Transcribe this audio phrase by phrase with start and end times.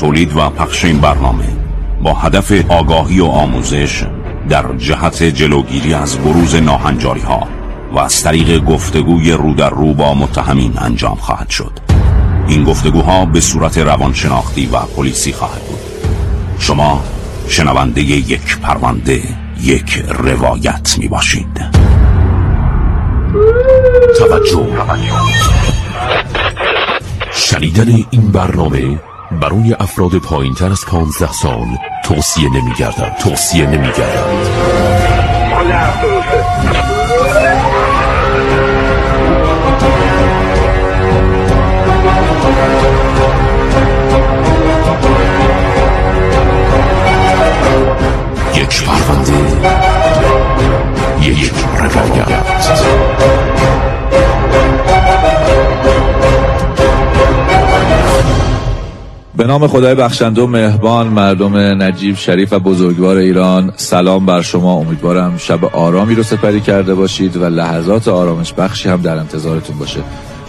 [0.00, 1.44] تولید و پخش این برنامه
[2.02, 4.04] با هدف آگاهی و آموزش
[4.48, 7.48] در جهت جلوگیری از بروز ناهنجاری ها
[7.92, 11.72] و از طریق گفتگوی رو در رو با متهمین انجام خواهد شد.
[12.48, 15.78] این گفتگوها به صورت روانشناختی و پلیسی خواهد بود.
[16.58, 17.04] شما
[17.48, 19.22] شنونده یک پرونده
[19.62, 21.60] یک روایت می باشید
[24.18, 24.66] توجه.
[27.32, 31.66] شنیدن این برنامه برای افراد پایین تر از 15 سال
[32.04, 34.50] توصیه نمی گردد توصیه نمی گردد
[48.54, 49.32] یک پرونده
[51.22, 52.50] یک روایت
[59.40, 64.74] به نام خدای بخشنده و مهربان مردم نجیب شریف و بزرگوار ایران سلام بر شما.
[64.74, 70.00] امیدوارم شب آرامی رو سپری کرده باشید و لحظات آرامش بخشی هم در انتظارتون باشه.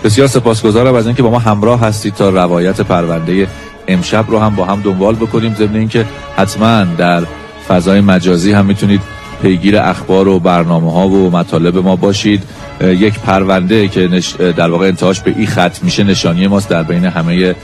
[0.04, 3.48] بسیار سپاسگزارم از اینکه با ما همراه هستید تا روایت پرونده
[3.88, 5.56] امشب رو هم با هم دنبال بکنیم.
[5.56, 6.06] ضمن اینکه
[6.38, 7.24] حتما در
[7.68, 9.02] فضای مجازی هم می‌تونید
[9.42, 12.44] پیگیر اخبار و برنامه ها و مطالب ما باشید.
[12.82, 14.08] یک پرونده که
[14.58, 17.56] در واقع انتهاش به این خط میشه نشانی ماست در بین همه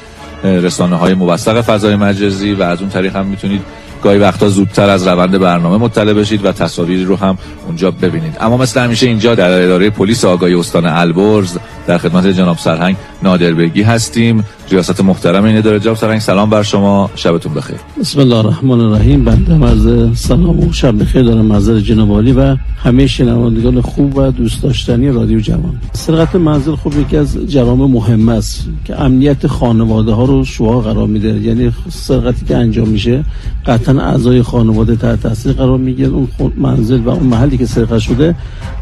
[0.43, 3.61] رسانه های موثق فضای مجازی و از اون طریق هم می‌تونید
[4.03, 8.37] گاهی وقتا زودتر از روند برنامه مطلع بشید و تصاویری رو هم اونجا ببینید.
[8.39, 11.57] اما مثل همیشه اینجا در اداره پلیس آگاهی استان البرز
[11.87, 14.43] در خدمت جناب سرهنگ نادربگی هستیم.
[14.69, 17.09] ریاست محترم این اداره جناب سرهنگ سلام بر شما.
[17.15, 17.77] شبتون بخیر.
[17.99, 19.23] بسم الله الرحمن الرحیم.
[19.23, 21.23] بنده مرز سلام و شب بخیر.
[21.23, 25.79] دارم منظر جناب و همه شنوندگان خوب و دوست داشتنی رادیو جوان.
[25.93, 31.07] سرقت منزل خوب یکی از جرام مهم است که امنیت خانواده ها رو شعار قرار
[31.07, 31.41] میده.
[31.41, 33.23] یعنی سرقتی که انجام میشه
[33.65, 38.35] قطعا اعضای خانواده تحت تاثیر قرار می‌گیرن اون منزل و اون محلی که سرقت شده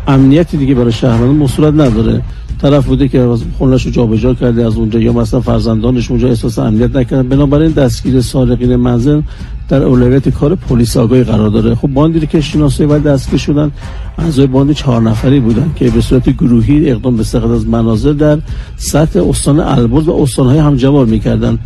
[0.08, 2.22] امنیتی دیگه برای شهروندان مسئولیت نداره.
[2.62, 5.40] طرف بوده که خونش رو جابجا کرده از اونجا یا مثلا
[5.76, 7.30] فرزندانش اونجا احساس امنیت نکردن.
[7.30, 9.22] بنابراین دستگیر سارقین منزل
[9.70, 11.76] در اولویت کار پلیس آگاهی قرار داره.
[11.76, 13.72] خب باندی که شناسایی و دستگیر شدن
[14.18, 18.38] اعضای باند چهار نفری بودن که به صورت گروهی اقدام به سرقت از منازل در
[18.78, 21.60] سطح استان البرز و استانهای همجوار می‌کردن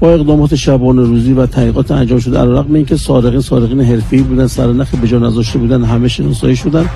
[0.00, 4.94] با اقدامات شبانه روزی و تحقیقات انجام شده علیرغم اینکه سارقین سارقین حرفه‌ای بودن سرنخ
[4.94, 6.88] به جا نذاشته بودن همه شناسایی شدن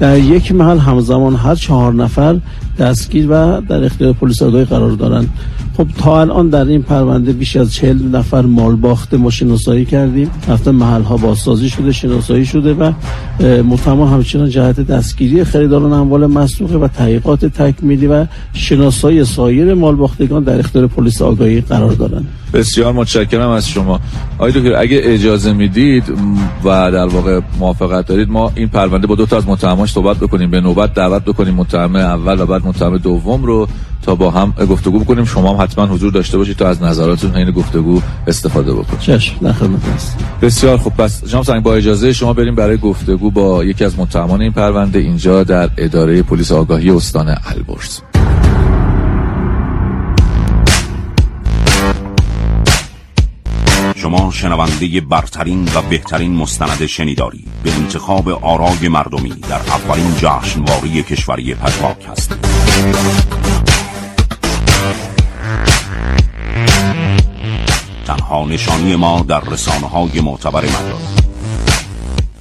[0.00, 2.36] در یک محل همزمان هر چهار نفر
[2.78, 5.28] دستگیر و در اختیار پلیس آگاهی قرار دارند.
[5.76, 10.30] خب تا الان در این پرونده بیش از چهل نفر مال باخته ما شناسایی کردیم.
[10.48, 12.92] رفته محل ها بازسازی شده شناسایی شده و
[13.62, 20.44] متهم همچنان جهت دستگیری خریداران اموال مسروقه و تحقیقات تکمیلی و شناسایی سایر مال باختگان
[20.44, 22.26] در اختیار پلیس آگاهی قرار دارند.
[22.52, 24.00] بسیار متشکرم از شما.
[24.38, 26.04] آقای دکتر اگه اجازه می‌دید
[26.64, 30.50] و در واقع موافقت دارید ما این پرونده با دو تا از متهماش صحبت بکنیم.
[30.50, 33.68] به نوبت دعوت بکنیم متهم اول و بعد متهم دوم رو.
[34.06, 35.24] تا با هم گفتگو بکنیم.
[35.24, 39.00] شما هم حتما حضور داشته باشید تا از نظراتتون حین گفتگو استفاده بکنید.
[39.00, 39.80] چشم در خدمت
[40.42, 40.94] بسیار خوب.
[40.94, 44.98] پس جناب سنگ با اجازه شما بریم برای گفتگو با یکی از متهمان این پرونده
[44.98, 48.00] اینجا در اداره پلیس آگاهی استان البرز.
[53.96, 61.54] شما شنونده برترین و بهترین مستند شنیداری به انتخاب آرای مردمی در اولین جشنواره کشوری
[61.54, 63.45] پژواک هستید.
[68.26, 70.98] تنها نشانی ما در رسانه های معتبر مردم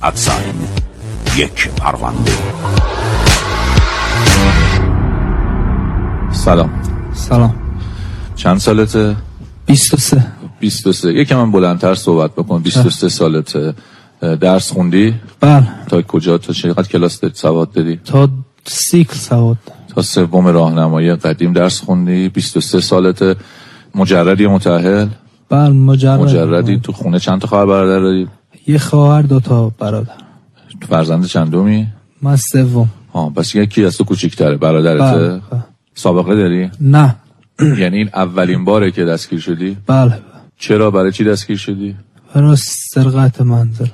[0.04, 0.56] ادساین
[1.38, 2.32] یک پرونده.
[6.32, 6.70] سلام.
[7.14, 7.56] سلام.
[8.36, 9.16] چند سالته؟
[9.66, 10.28] 23
[10.60, 12.62] 23 یکم من بلندتر صحبت بکن.
[12.62, 13.74] 23 سالته.
[14.22, 15.68] درس خوندی؟ بله.
[15.88, 18.30] تا کجا؟ تا چقدر کلاس داری؟ سواد داری؟ تا
[18.66, 19.58] سیکل سواد.
[19.96, 22.30] تا سوم راهنمایی قدیم درس خوندی.
[22.30, 23.36] 23 سالته.
[23.96, 25.08] مجردی متأهل؟
[25.50, 26.20] بله مجرد.
[26.20, 27.20] مجردی تو خونه.
[27.20, 28.28] چند تا خواهر برادر داری؟
[28.68, 30.14] یه خواهر دو تا برادر.
[30.90, 31.88] فرزند چندمی؟
[32.22, 32.90] من سوم.
[33.14, 34.58] ها پس یکی از تو کوچیک‌تره.
[34.58, 35.64] برادرته؟ بله، بله.
[35.96, 37.16] سابقه داری؟ نه.
[37.82, 40.18] یعنی این اولین باره که دستگیر شدی؟ بله.
[40.60, 41.96] چرا؟ برای چی دستگیر شدی؟
[42.36, 42.56] برای
[42.94, 43.88] سرقت منزل.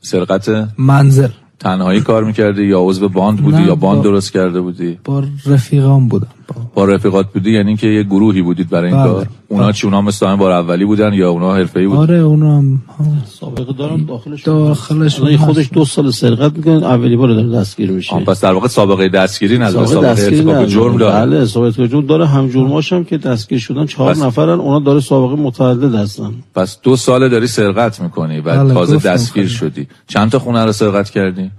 [0.00, 1.28] سرقت؟ منزل.
[1.60, 6.08] تنهایی کار می‌کردی یا عضو باند بودی یا باند با- درست کرده بودی؟ با رفیقام
[6.08, 6.26] بودم.
[6.74, 9.02] با رفیقات بودی یعنی که یه گروهی بودید برای این.
[9.02, 9.72] کار اونا بله.
[9.72, 13.72] چی اونا مثل همین بار اولی بودن یا اونا حرفه‌ای بودن آره اونم هم سابقه
[13.72, 15.68] دارم داخلش داخلش الان خودش.
[15.72, 19.86] دو سال سرقت می‌کنه اولی بار داره دستگیر میشه پس در واقع سابقه دستگیری نداره
[19.86, 20.70] سابقه, دستگیری ارتکاب نداره.
[20.70, 24.22] جرم داره بله سابقه جرم داره هم جرماش هم که دستگیر شدن چهار بس.
[24.22, 28.96] نفرن اونا داره سابقه متعدد هستن پس دو ساله داری سرقت می‌کنی و بله، تازه
[28.96, 29.48] دستگیر.
[29.48, 31.50] شدی چند تا خونه رو سرقت کردی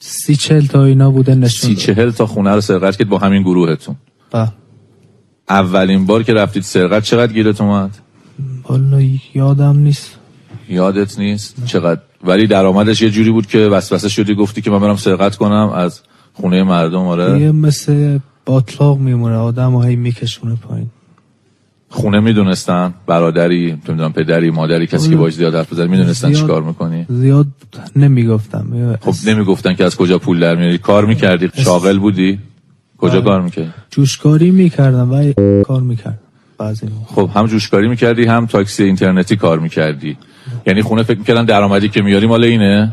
[0.00, 1.76] سی چل تا اینا بوده نشون سی.
[1.76, 3.96] چهل تا خونه رو سرقت کرد با همین گروهتون
[4.30, 4.52] بله.
[5.48, 7.90] اولین بار که رفتید سرقت چقدر گیرت اومد؟
[8.68, 9.02] والا
[9.34, 10.18] یادم نیست.
[10.68, 14.96] یادت نیست؟ چقدر؟ ولی درآمدش یه جوری بود که وسوسه شدی گفتی که من برم
[14.96, 16.00] سرقت کنم از
[16.32, 17.40] خونه مردم آره.
[17.40, 20.86] یه مثل باطلاق میمونه آدم هی میکشونه پایین.
[21.90, 27.06] خونه می‌دونستن؟ برادری نمی‌دونم پدری مادری کسی که باش زیاد حرف بزنی می‌دونستن چیکار می‌کنی؟
[27.08, 27.46] زیاد
[27.96, 28.96] نمی‌گفتم.
[29.00, 30.78] خب نمی‌گفتن که از کجا پول در میاری.
[30.78, 32.38] کار می‌کردی؟ شاغل بودی؟
[32.98, 33.30] کجا بله.
[33.30, 35.34] کار می‌کردی جوشکاری می‌کردم ولی
[35.66, 36.18] کار می‌کردم
[36.58, 36.86] بعضی.
[37.06, 40.16] خب هم جوشکاری می‌کردی هم تاکسی اینترنتی کار می‌کردی
[40.66, 42.92] یعنی خونه فکر می‌کردن درآمدی که میاری مال اینه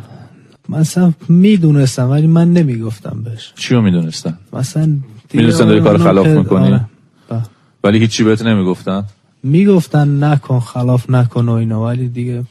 [0.70, 5.02] مثلا می‌دونستم ولی من نمی‌گفتم بهش چیو می‌دونستن مثلا دیگه
[5.34, 6.86] می‌دونستن داری کار خلاف می‌کنی؟ آره.
[7.30, 7.42] بله.
[7.84, 9.04] ولی هیچی بهت نمی‌گفتن
[9.44, 12.44] می‌گفتن نکن خلاف نکن و اینا ولی دیگه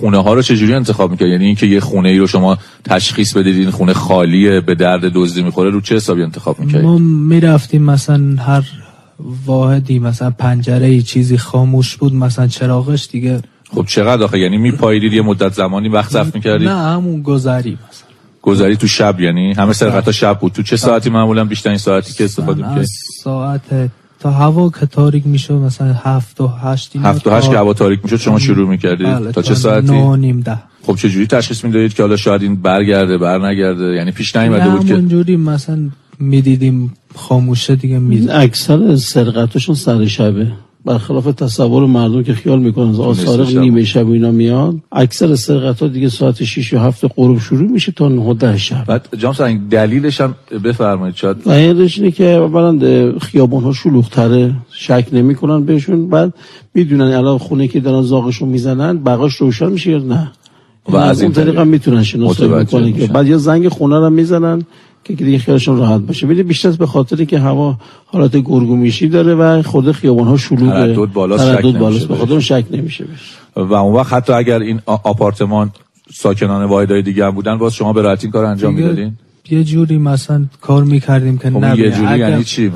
[0.00, 3.56] خونه ها رو چجوری انتخاب می‌کرد یعنی اینکه یه خونه ای رو شما تشخیص بدید
[3.56, 8.36] این خونه خالیه به درد دزدی می‌خوره رو چه حسابی انتخاب می‌کردید؟ ما می‌رفتیم مثلا
[8.38, 8.62] هر
[9.46, 13.42] واحدی مثلا پنجره ای چیزی خاموش بود مثلا چراغش دیگه.
[13.74, 18.08] خب چقدر آخه؟ یعنی میپاییدید یه مدت زمانی وقت صرف می‌کردید؟ نه همون گذری مثلا.
[18.42, 20.52] گذری تو شب یعنی همه سرقت شب بود.
[20.52, 22.88] تو چه ساعتی معمولا بیشترین ساعتی که استفاده از
[23.22, 23.90] ساعت
[24.22, 27.58] تا هوا که تاریک می‌شد مثلا هفت و هشت اینا هفت و هشت تا- که
[27.58, 29.06] هوا تاریک می‌شد شما شروع می‌کردید.
[29.06, 30.58] بله، تا چه ساعتی؟ نه و نیم ده.
[30.86, 34.70] خب چه جوری تشخیص می‌دادید که حالا شاید این برگرده بر نگرده یعنی پیش نیومده
[34.70, 40.52] بود که همونجوری مثلا می‌دیدیم خاموشه دیگه می اکثر سرقتشون سر شبه.
[40.84, 43.56] برخلاف تصور مردم که خیال می‌کنن نصف سارق.
[43.56, 47.70] نیمه شب و اینا میاد اکثر سرقت ها دیگه ساعت 6 و 7 غروب شروع
[47.70, 50.34] میشه تا 9 و 10 شب بعد جام سنگ دلیلش هم
[50.64, 56.34] بفرمایید شاید دلیلش اینه که اولا خیابان ها شلوغ تره شک نمی‌کنن بهشون بعد
[56.74, 60.32] می‌دونن الان خونه که دارن زاغشون می‌زنن بقاش روشن میشه یا نه
[60.88, 63.06] و از از این طریق هم می‌تونن شناسایی بکنن که.
[63.06, 64.62] بعد یا زنگ خونه رو می‌زنن
[65.04, 66.26] که دیگه خیالشون راحت باشه.
[66.26, 67.76] ولی بیشتر به خاطری که هوا
[68.06, 70.94] حالت گرگومیشی داره و خود خیابان ها شلوغه.
[70.94, 72.08] تردد بالاست، شک بالاست.
[72.08, 72.14] به.
[72.16, 73.36] خاطر شک نمیشه بهش.
[73.56, 75.70] و اون وقت حتی اگر این آپارتمان
[76.14, 79.16] ساکنان واحدهای دیگه هم بودن باز شما به راحتی این کار انجام می‌دادین؟
[79.50, 81.84] یه جوری مثلا کار می‌کردیم که خب اون نبینن.
[81.86, 82.72] یه جوری اگر- یعنی چی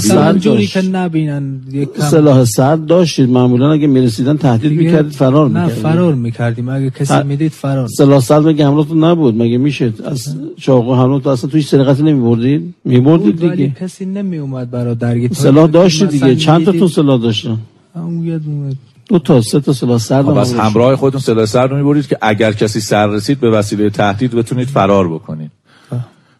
[0.00, 0.80] سلاح جوری سر.
[0.80, 1.60] که نبینن
[1.98, 5.82] سلاح سرد داشتید معمولا اگه می‌رسیدن تهدید دیگه- می‌کردید فرار نه می‌کردید.
[5.82, 6.68] فرار می‌کردیم.
[6.68, 7.88] اگه کسی ه- می‌دید فرار.
[7.88, 13.50] سلاح سرد مگه همراهتون نبود؟ مگه میشه از چاقو همراهتون اصلا توی سرقت نمیبردید؟ میبردید
[13.50, 13.72] دیگه.
[13.80, 15.32] کسی نمی اومد برا درگیر.
[15.32, 16.36] سلاح داشتید دیگه.
[16.36, 17.58] چند تاتون می‌دیدید- سلاح داشتن؟
[17.96, 18.72] همون یه دونه.
[19.08, 20.70] دو تا سه تا سلاح سرد بس همراهش.
[20.72, 24.68] همراه خودتون سلاح سر رو می‌برید که اگر کسی سر رسید به وسیله تهدید بتونید
[24.68, 25.50] فرار بکنید.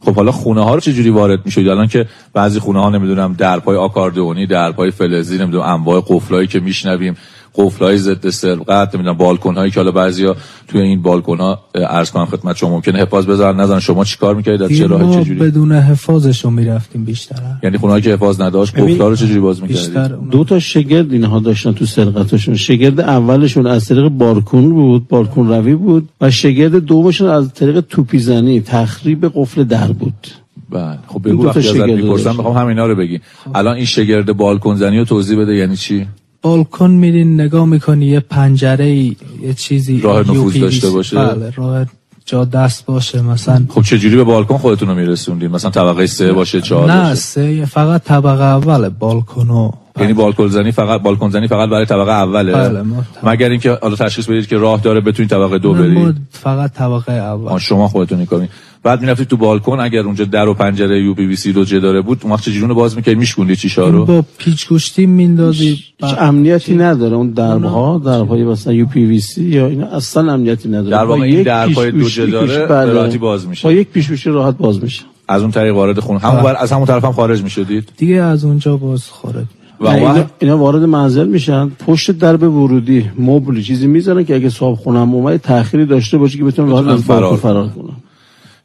[0.05, 3.77] خب حالا خونه ها رو چجوری وارد می‌شد؟ الان که بعضی خونه ها نمی‌دونم درپای
[3.77, 7.17] آکاردئونی درپای فلزی نمی‌دونم انواع قفلایی که میشنویم
[7.55, 10.37] قفلای ضد سرقت نمی‌دونم بالکن هایی که حالا بعضیا
[10.69, 13.61] توی این بالکن ها عرض کنم خدمت شما ممکنه حفاظ بذارن.
[13.61, 17.37] نذارن شما چیکار می‌کردید؟ از چه ما چجوری؟ بدون حفاظش رو می‌رفتیم بیشتر.
[17.63, 21.39] یعنی خونه که حفاظ نداشت ببین، قفلا رو چجوری باز می‌کردید؟ دو تا شگرد اینها
[21.39, 22.55] داشتن تو سرقتشون.
[22.55, 28.19] شگرد اولشون از طریق بالکن بود بالکن روی بود و شگرد دومشون از طریق توپی
[28.19, 30.29] زنی تخریب قفل در بود.
[30.71, 30.99] بله.
[31.07, 32.31] خب بگو دو تا وقتی ازت شگرد می‌پرسم.
[32.31, 33.21] می‌خوام همینا رو بگی.
[33.55, 36.07] الان این شگرد بالکن زنی رو توضیح بده یعنی چی؟
[36.43, 41.87] بالکن میرین نگاه می‌کنی یه پنجره ای یه چیزی راه نفوذ داشته باشه؟ بله راه
[42.27, 46.61] جا دست باشه مثلا خب چجوری به بالکن خودتون رو میرسوندین؟ مثلا طبقه سه باشه
[46.61, 49.71] چهار نه باشه؟ سه فقط طبقه اول بالکن و
[50.01, 52.85] یعنی بالکن زنی فقط بالکن زنی فقط برای طبقه اوله؟ بله،
[53.23, 57.59] مگر اینکه حالا تشخیص بدید که راه داره بتونید طبقه دو برید؟ فقط طبقه اول.
[57.59, 58.49] شما خودتون کارین
[58.83, 62.45] بعد می‌رفتید تو بالکن اگر اونجا در و پنجره UPVC رو داره بود اون وقت
[62.45, 65.69] چجوری باز می‌کردی؟ میشکوندی شیشه‌ها رو با پیچ گوشتی میندازی.
[65.69, 67.17] هیچ امنیتی نداره.
[67.17, 70.91] اون دربها دربهای مثلا UPVC یا اینا اصلا امنیتی نداره.
[70.91, 72.93] در واقع این یک درپای پیشگوشی دوجه داره که- به بله.
[72.93, 73.69] راحتی باز میشه.
[73.69, 75.03] با یک پیشگوشی راحت باز میشه.
[75.29, 76.57] از اون طریق وارد خونه همون بر...
[76.59, 79.45] از همون طرف هم خارج می‌شدید؟ دیگه از اونجا باز خارج
[79.81, 81.69] و اینا, اینا وارد منزل میشن.
[81.87, 86.45] پشت درب ورودی مبل چیزی می‌زنن که اگه صاحب خونم اومد تأخیری داشته باشه که
[86.45, 87.97] بتونن راحت بتونن از بالکن فرار فرار کنن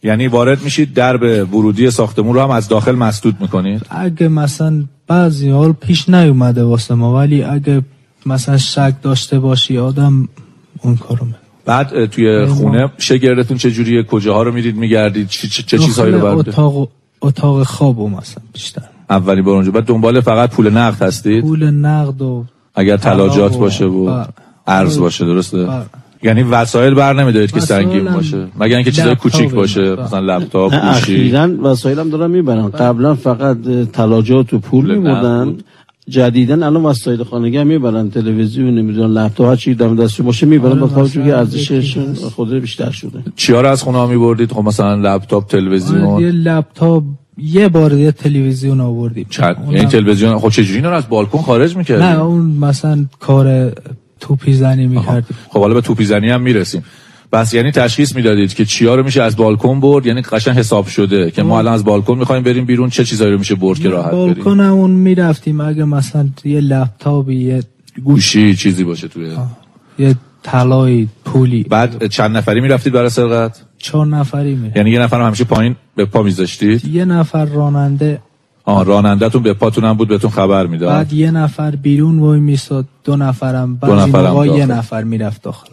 [0.08, 1.22] یعنی وارد میشید درب
[1.54, 6.96] ورودی ساختمون رو هم از داخل مسدود می‌کنید؟ اگه مثلا بعضی حال پیش نیومده واسه
[6.96, 7.82] ما ولی اگه
[8.26, 10.30] مثلا شک داشته باشی آدم
[10.82, 11.42] اون کارو می‌کنه.
[11.66, 16.20] بعد توی خونه شگردتون چه جوریه کجاها رو میرید میگردید؟ چه, چه, چه چیزهایی رو
[16.20, 16.90] بعد اتاق
[17.22, 18.82] اتاق خواب مثلا بیشتر.
[19.10, 19.72] اولین بار اونجا.
[19.72, 22.46] بعد دنبال فقط پول نقد هستید؟ پول نقد و
[22.76, 24.28] اگر تلاجات باشه و بله.
[24.68, 25.86] ارز باشه درسته؟ بله.
[26.24, 28.48] یعنی وسایل بر نمیدارید که وسایل سنگین هم باشه.
[28.60, 29.96] مگر اینکه چیزای کوچیک باشه.
[29.96, 30.88] مثلا لپتاپ گوشی.
[30.88, 33.58] اخیرا وسایلم دارن می‌برن قبلا فقط
[33.94, 35.50] تلاجات و پول میبردن.
[35.50, 35.56] نقد.
[36.10, 38.10] جدیدن الان وسایل خانگی هم می‌برن.
[38.10, 40.72] تلویزیون نمی‌دونم لپتاپ هر چی دم دستشون باشه می‌برن.
[40.72, 42.14] آره، با توجه که ارزششون.
[42.14, 43.20] خود بیشتر شده.
[43.36, 47.04] چیا رو از خونه ها میبردید؟ خب مثلا لپتاپ آره، یه تلویزیون لپتاپ
[47.38, 49.26] یه بار یه تلویزیون آوردیم.
[49.30, 53.72] چند؟ یعنی تلویزیون خب چجوری رو از بالکن خارج می‌کردید نه اون مثلا کار
[54.20, 56.84] توپی زنی می‌کردیم خب حالا به توپی زنی هم می‌رسیم.
[57.32, 61.32] بس یعنی تشخیص می‌دادید که چیا رو میشه از بالکن برد یعنی قشنگ حساب شده
[61.32, 64.12] که ما الان از بالکن می‌خوایم بریم بیرون چه چیزایی رو میشه برد که راحت
[64.12, 65.62] بریم؟ بالکن اون می‌رفتیم.
[65.62, 67.64] اگه مثلا یه لپتاپی یه
[68.04, 69.32] گوشی چیزی باشه توی
[70.00, 71.64] یه طلای پولی.
[71.64, 76.06] بعد چند نفری می‌رفتید برای سرقت؟ چهار نفری میره یعنی یه نفر همیشه پایین به
[76.06, 78.20] پا میذاشتید؟ یه نفر راننده
[78.68, 80.90] آه رانندهتون به پاتون هم بود بهتون خبر می‌داد.
[80.90, 84.66] بعد یه نفر بیرون وای میستاد دو نفرم بعضی نفرم موقع یه.
[84.66, 85.68] نفر می‌رفت داخل.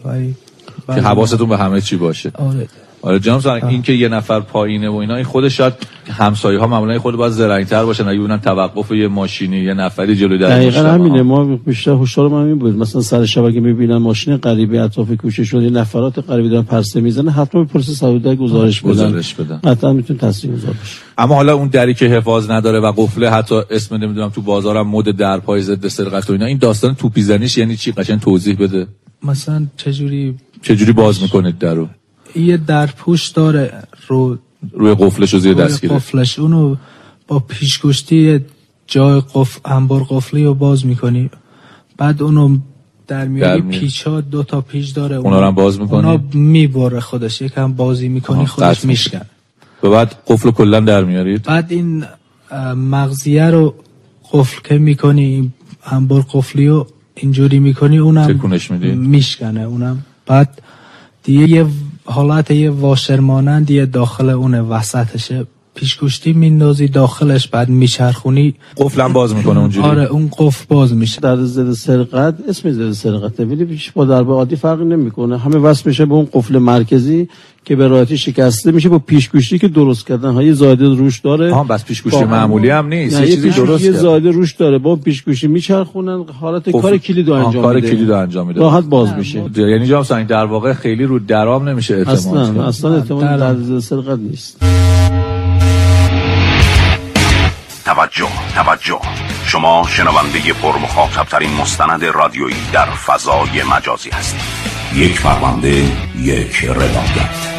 [0.87, 2.31] که حواستون به همه چی باشه.
[2.33, 2.67] آره.
[3.05, 5.73] آره جناب سرنگ این که یه نفر پایینه و اینا این خودش شاید
[6.09, 8.07] همسایه ها معمولا خود باید زرنگتر باشن.
[8.07, 10.79] اگه ببینن توقف یه ماشینی یه نفری جلوی در دقیقا.
[10.79, 11.21] همینه.
[11.21, 12.77] ما بیشتر هشدار ما همین بود.
[12.77, 17.01] مثلا سر شب اگه می‌بینن ماشین غریبه اطراف کوچه شده یه نفرات غریبه دارن پرسه
[17.01, 18.91] می‌زنه حتما به پلیس سعودی گزارش بدن.
[18.91, 19.59] گزارش بدن.
[19.65, 20.97] حتما می‌تونه تصدیق گذار بشه.
[21.17, 25.09] اما حالا اون دری که حفاظ نداره و قفله حتی اسم نمی‌دونم تو بازارم مد
[25.09, 28.87] در پای ضد سرقت و اینا این داستان توپی زنیش یعنی چی؟ قشنگ توضیح بده.
[29.23, 31.87] مثلا چجوری چجوری باز می‌کنید درو؟
[32.35, 33.83] یه درپوش داره.
[34.07, 34.37] رو
[34.71, 36.39] روی قفلش رو زیر دستگیره قفلش.
[36.39, 36.75] اونو
[37.27, 38.45] با پیشگوشتی یه
[38.87, 41.29] جای قفل انبار قفلی رو باز می‌کنی.
[41.97, 42.57] بعد اونو
[43.07, 43.61] در در میاری.
[43.61, 45.15] پیچ ها دو تا پیچ داره.
[45.15, 47.41] اونا رو هم باز می‌کنی؟ اونا می‌بره خودش.
[47.41, 49.21] یکم بازی می‌کنی خودش میشکن
[49.83, 52.05] و بعد قفل کلا در میارید بعد این
[52.75, 53.75] مغزیه رو
[54.31, 55.53] قفل که می‌کنی
[55.85, 60.05] انبار قفلی رو اینجوری می‌کنی اونم تکونش؟ میشکنه اونم.
[60.25, 60.61] بعد
[61.23, 61.65] دیگه یه
[62.05, 63.19] حالت یه واشر
[63.69, 65.45] یه داخل اونه وسطشه.
[65.75, 68.53] پیشگوشتی میندازی داخلش بعد میچرخونی.
[68.77, 69.87] قفلم باز می‌کنه اونجوری.
[69.87, 71.21] آره اون قفل باز میشه.
[71.21, 73.45] در ضد سرقت اسم ضد سرقته.
[73.45, 75.37] ولی پیش با ضربه عادی فرقی نمی‌کنه.
[75.37, 77.27] همه وصل میشه به اون قفل مرکزی
[77.65, 80.31] که به راحتی شکسته میشه با پیشگوشتی که درست کردن.
[80.33, 81.51] های زایده روش داره.
[81.51, 83.15] آها بس پیشگوشتی معمولی هم نیست.
[83.15, 83.99] نه، یه چیزی پیشگوشتی درست.
[84.01, 84.77] زایده روش داره.
[84.77, 86.23] با پیشگوشی میچرخونن.
[86.39, 87.89] حالت قفل- کار کلید رو آها، انجام کار میده.
[87.89, 88.59] کلید رو انجام میده.
[88.59, 89.43] راحت باز میشه.
[89.57, 92.63] یعنی جناب سنگ در واقع خیلی رو درام نمیشه اعتماد اصلا.
[92.63, 94.57] اصلا احتمال در- در سرقت نیست.
[97.85, 98.99] توجه توجه.
[99.45, 104.41] شما شنونده پر مخاطب ترین مستند رادیویی در فضای مجازی هستید.
[104.95, 105.83] یک پرونده
[106.21, 107.55] یک روایت.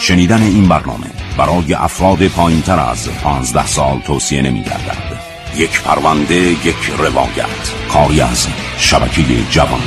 [0.00, 1.06] شنیدن این برنامه
[1.38, 5.20] برای افراد پایین تر از 15 سال توصیه نمی گردد
[5.56, 7.72] یک پرونده یک روایت.
[7.92, 9.80] کاری از شبکه جوان.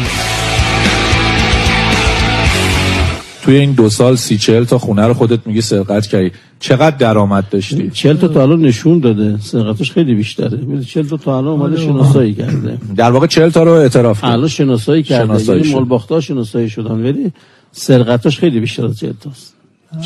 [3.48, 6.32] توی این دو سال سی چهل تا خونه رو خودت میگی سرقت کردی.
[6.60, 9.38] چقدر درآمد داشتی؟ چهل تا تا الان نشون داده.
[9.42, 10.58] سرقتش خیلی بیشتره.
[10.58, 12.78] ولی چهل تا تا الان اومده شناسایی کرده.
[12.96, 14.32] در واقع چهل تا رو اعتراف کرد.
[14.32, 15.26] الان شناسایی کرده.
[15.26, 15.76] شناسایی یعنی شد.
[15.76, 16.92] مالباختا شناسایی شدن.
[16.92, 17.32] ولی
[17.72, 19.54] سرقتش خیلی بیشتر از چهل تاست.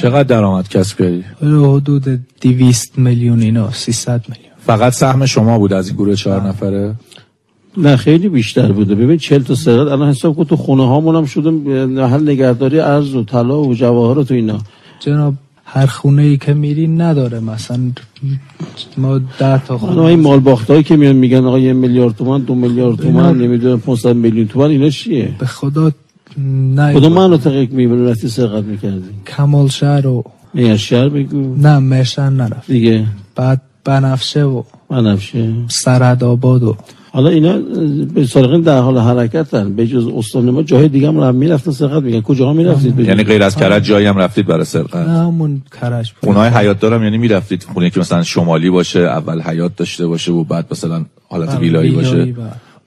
[0.02, 4.54] چقدر درآمد کسب کردی؟ حدود 200 میلیون اینا 300 میلیون.
[4.66, 6.96] فقط سهم شما بود از این گروه چهار نفره؟
[7.78, 8.96] نه خیلی بیشتر بوده.
[8.96, 11.50] ببین چهل تا سرقت الان حساب کن تو خونه هامون هم شده
[11.86, 14.58] محل نگهداری ارز و طلا و جواهرات و اینا.
[15.00, 15.34] جناب
[15.66, 17.40] هر خونه ای که میری نداره.
[17.40, 17.80] مثلا
[18.98, 22.56] ما ده تا خونه این مال باختایی که میان میگن آقا یه میلیارد تومان دو
[22.56, 25.92] میلیارد تومان نمی‌دونم 500 میلیون تومان اینا چیه؟ به خدا
[26.76, 26.94] نه.
[26.94, 29.10] کدوم مناطق می‌بینی رفتی سرقت می‌کردی.
[29.38, 30.24] کمال شهر و
[30.54, 31.56] میار شهر بگو.
[31.56, 32.72] نه مرشن نرفت.
[32.72, 33.06] دیگه.
[33.36, 35.54] بعد بنفشه و بنفشه.
[35.68, 36.78] سرد آباد و
[37.14, 37.58] حالا اینا
[38.14, 39.74] به سارقین در حال حرکتن.
[39.74, 43.44] به جز استان ما جای دیگه هم رو می‌رفتن سرقت میگن کجاها می‌رفتید؟ یعنی غیر
[43.44, 47.64] از کرج جایی هم رفتید برای سرقت؟ نه همون بود خونه حیات دارم یعنی می‌رفتید
[47.64, 51.92] خونه که مثلا شمالی باشه اول حیات داشته باشه و بعد مثلا حالت آره، ویلایی
[51.92, 52.26] باشه.
[52.26, 52.34] بله.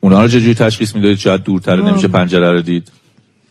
[0.00, 2.92] اونا رو چجوری تشخیص می‌دادید؟ شاید دورتر نمیشه پنجره رو دید؟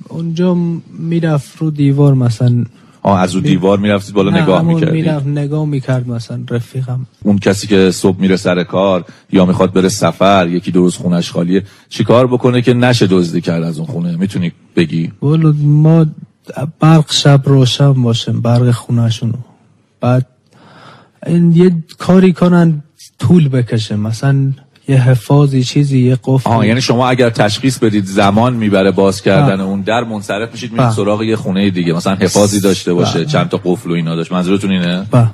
[0.09, 0.57] اونجا
[0.99, 2.65] می‌رفت رو دیوار مثلا
[3.03, 4.93] آه از رو دیوار می‌رفتید بالا نگاه می‌کردید.
[4.93, 7.05] می‌رفت نگاه می‌کرد مثلا رفیقم.
[7.23, 11.31] اون کسی که صبح میره سر کار یا می‌خواد بره سفر یکی دو روز خونش
[11.31, 16.05] خالیه چیکار بکنه که نشه دزدی کرد از اون خونه؟ می‌تونی بگی؟ ولو ما
[16.79, 19.33] برق شب روشن باشیم برق خونهشونو
[20.01, 20.25] بعد
[21.25, 22.83] این یه کاری کنن
[23.19, 23.95] طول بکشه.
[23.95, 24.51] مثلا
[24.87, 29.55] یه حفاظی چیزی یه قفل آها یعنی شما اگر تشخیص بدید زمان می‌بره باز کردن
[29.55, 29.63] بله.
[29.63, 30.89] اون در منصرف میشید میرید.
[30.89, 31.93] سراغ یه خونه دیگه.
[31.93, 33.25] مثلا حفاظی داشته باشه بله.
[33.25, 34.31] چند تا قفل و اینا داشت.
[34.31, 35.27] منظورتون اینه؟ با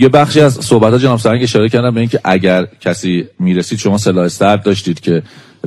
[0.00, 3.98] یه بخشی از صحبت ها جناب سرنگ اشاره کردم به اینکه اگر کسی می‌رسید شما
[3.98, 5.22] سلاح سرد داشتید که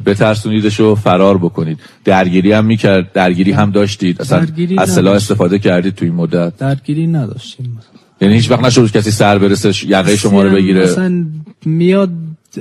[0.05, 1.79] بترسونیدش و فرار بکنید.
[2.05, 4.21] درگیری هم می‌کرد درگیری هم داشتید.
[4.21, 5.15] اصلا درگیری از سلاح.
[5.15, 6.57] استفاده کردید تو این مدت.
[6.57, 7.79] درگیری نداشتیم.
[8.21, 10.83] یعنی هیچ وقت نشد کسی سر برسه یقه شما رو بگیره.
[10.83, 11.25] مثلا
[11.65, 12.09] میاد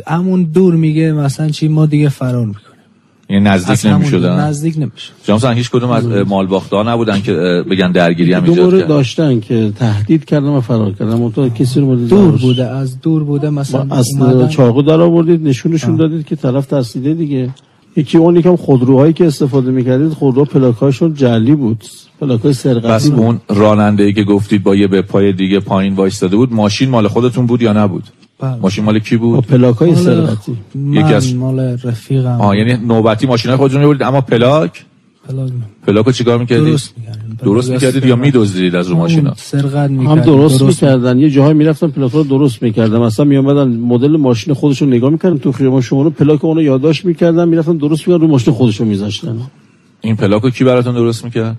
[0.06, 2.64] همون دور میگه مثلا چی ما دیگه فرار می‌کنیم.
[3.30, 7.32] یعنی نزدیک از نمی‌شدن؟ نزدیک نمیشه جناب سرنگ هیچ کدوم از مال باخته نبودن که
[7.70, 11.14] بگن درگیری هم ایجاد کرد داشتن که تهدید کردن و فرار کردن.
[11.14, 12.36] منتها کسی رو مورد دور.
[12.36, 14.48] بوده از دور بوده مثلا اومدن.
[14.48, 17.50] چاقو در آوردید نشونشون دادید که طرف ترسیده دیگه.
[17.96, 21.84] یکی اون یکم خودروهایی که استفاده می‌کردید خودرو پلاکاشون جعلی بود.
[22.20, 23.18] پلاکای پس سرقتی بود.
[23.18, 27.08] اون راننده ای که گفتید با یه به پای دیگه پایین وایستاده بود ماشین مال
[27.08, 28.04] خودتون بود یا نبود؟
[28.40, 28.56] بله.
[28.56, 30.56] ماشین مال کی بود؟ پلاکای مال سرقتی
[30.90, 32.40] یکی از- مال رفیقم.
[32.40, 34.84] آه یعنی نوبتی ماشین خودتون می‌برید اما پلاک؟
[35.28, 35.52] پلاک
[35.86, 37.38] پلاکو چیکار می‌کردید؟ درست می‌کردیم.
[37.44, 40.22] درست می‌کردید یا میدزدید از رو ماشینا؟ سرقت هم می‌کردیم.
[40.24, 41.18] درست, می‌کردن.
[41.18, 45.52] یه جاهای می‌رفتن پلاک رو درست می‌کردن مثلا میامدن مدل ماشین خودشون نگاه می‌کردن تو
[45.52, 45.80] خیابان.
[45.80, 49.36] شما رو پلاک اونو یادداشت می‌کردن می‌رفتن درست می‌کردن رو ماشین خودشون میذاشتن.
[50.00, 51.56] این پلاکو کی براتون درست می‌کرد؟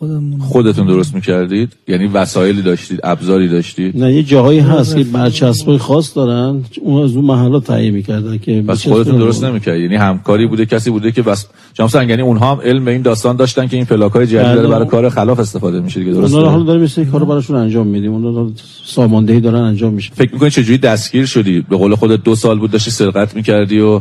[0.00, 5.78] خودمون خودتون درست می‌کردید؟ یعنی وسایلی داشتید ابزاری داشتید؟ نه یه جاهایی هست که برچسبای
[5.78, 9.18] خاص دارن اون از اون محلا تعیین می‌کردن که بس خودتون.
[9.18, 12.90] درست نمی‌کرد یعنی همکاری بوده کسی بوده که بس جناب یعنی اونها هم علم به
[12.90, 14.54] این داستان داشتن که این پلاکای جدید بله.
[14.54, 17.86] داره برای کار خلاف استفاده میشه دیگه درست اونا حالا داریم مثل کارو براشون انجام
[17.86, 18.12] میدیم.
[18.12, 18.50] اونا
[18.84, 20.12] ساماندهی دارن انجام میشه.
[20.14, 24.00] فکر می‌کنی چجوری دستگیر شدی؟ به قول خودت دو سال بود داشتی سرقت می‌کردی و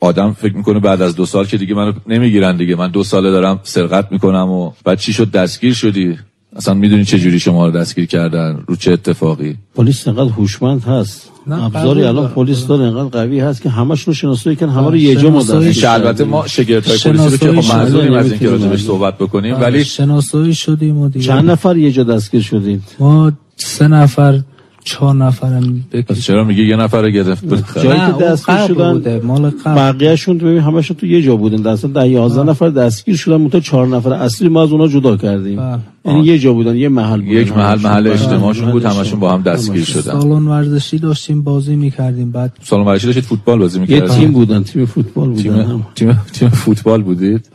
[0.00, 2.76] آدم فکر می‌کنه بعد از دو سال که دیگه منو نمی‌گیرن دیگه.
[2.76, 6.18] من دو ساله دارم سرقت می‌کنم و بعد چی شد؟ دستگیر شدی؟
[6.56, 11.30] اصلا می‌دونی چه جوری شما رو دستگیر کردن؟ رو چه اتفاقی؟ پلیس انقدر هوشمند هست.
[11.50, 12.28] ابزاری الان.
[12.28, 14.72] پلیس داره انقدر قوی هست که همشون رو شناسایی کردن.
[14.72, 18.18] همه رو یه جا که البته ما شگرد های پلیسی رو که خب معذوریم شده،
[18.18, 18.82] از اینکه راجبش.
[18.82, 19.54] صحبت بکنیم.
[19.54, 21.26] ولی ولی شناسایی شدیم و دیگه.
[21.26, 24.40] چند نفر یه جا دستگیر شدید؟ ما سه نفر
[24.88, 29.50] چهار نفرم پس چرا میگی یه نفر رو گرفت؟ جایی که دستگیر شدن بوده، مال
[29.50, 33.16] قبل بقیهشون تو ببین همشون تو یه جا بودن در اصل ده 11 نفر دستگیر
[33.16, 35.78] شدن منتها چهار نفر اصلی ما از اونها جدا کردیم بله.
[36.04, 37.78] یعنی یه جا بودن یه محل بودن یک محل.
[37.78, 39.84] محل اجتماعشون بود همشون با هم دستگیر.
[39.84, 44.32] شدن سالن ورزشی داشتیم بازی می‌کردیم بعد سالن ورزشی داشتید فوتبال بازی یه می‌کردید تیم
[44.32, 46.20] بودن تیم فوتبال بودن تیم.
[46.32, 47.48] تیم فوتبال بودید.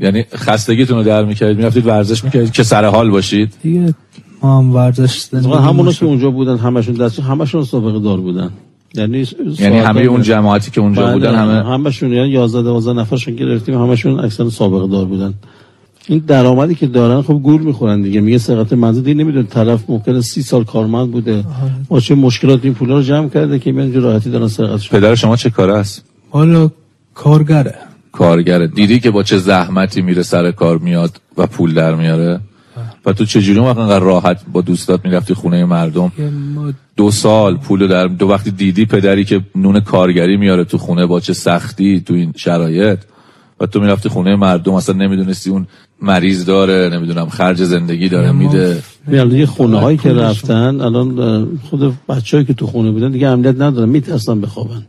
[0.00, 3.94] یعنی خستگیتون رو در می‌کردید می‌رفتید ورزش می‌کردید که سر حال باشید دیگه
[4.42, 5.92] ما هم ورزش همونا.
[5.92, 8.50] که اونجا بودن همشون دست همشون سابقه دار بودن.
[8.94, 9.26] یعنی
[9.58, 13.82] یعنی همه اون جماعتی که اونجا بله، بودن همه همشون یعنی 11 12 نفرشون گرفتیم
[13.82, 15.34] همشون اکثر سابقه دار بودن.
[16.08, 18.20] این درآمدی که دارن خب گول می‌خورن دیگه.
[18.20, 21.44] میگه سرقت منزل دیگه نمیدون طرف ممکنه سی سال کارمند بوده.
[21.88, 25.36] با چه مشکلات این پولا رو جمع کرده که میان راحتی دارن سرقتش پدر شما
[25.36, 26.70] چه کاره است؟ حالا
[27.14, 27.74] کارگره.
[28.12, 28.66] کارگره.
[28.66, 32.40] دیدی که با چه زحمتی میره سر کار میاد و پول در میاره؟
[33.08, 36.12] و تو چجوری انقدر راحت با دوستات می‌رفتی خونه مردم؟
[36.96, 41.20] دو سال پول در دو وقتی دیدی پدری که نون کارگری میاره تو خونه با
[41.20, 42.98] چه سختی تو این شرایط؟
[43.60, 45.66] و تو می‌رفتی خونه مردم اصلا نمی‌دونستی اون
[46.02, 48.82] مریض داره نمی‌دونم خرج زندگی داره میده.
[49.12, 50.12] یعنی دیگه خونه هایی که.
[50.12, 54.86] رفتن الان خود بچه‌ای که تو خونه بودن دیگه امنیت ندارن میترسن بخوابن.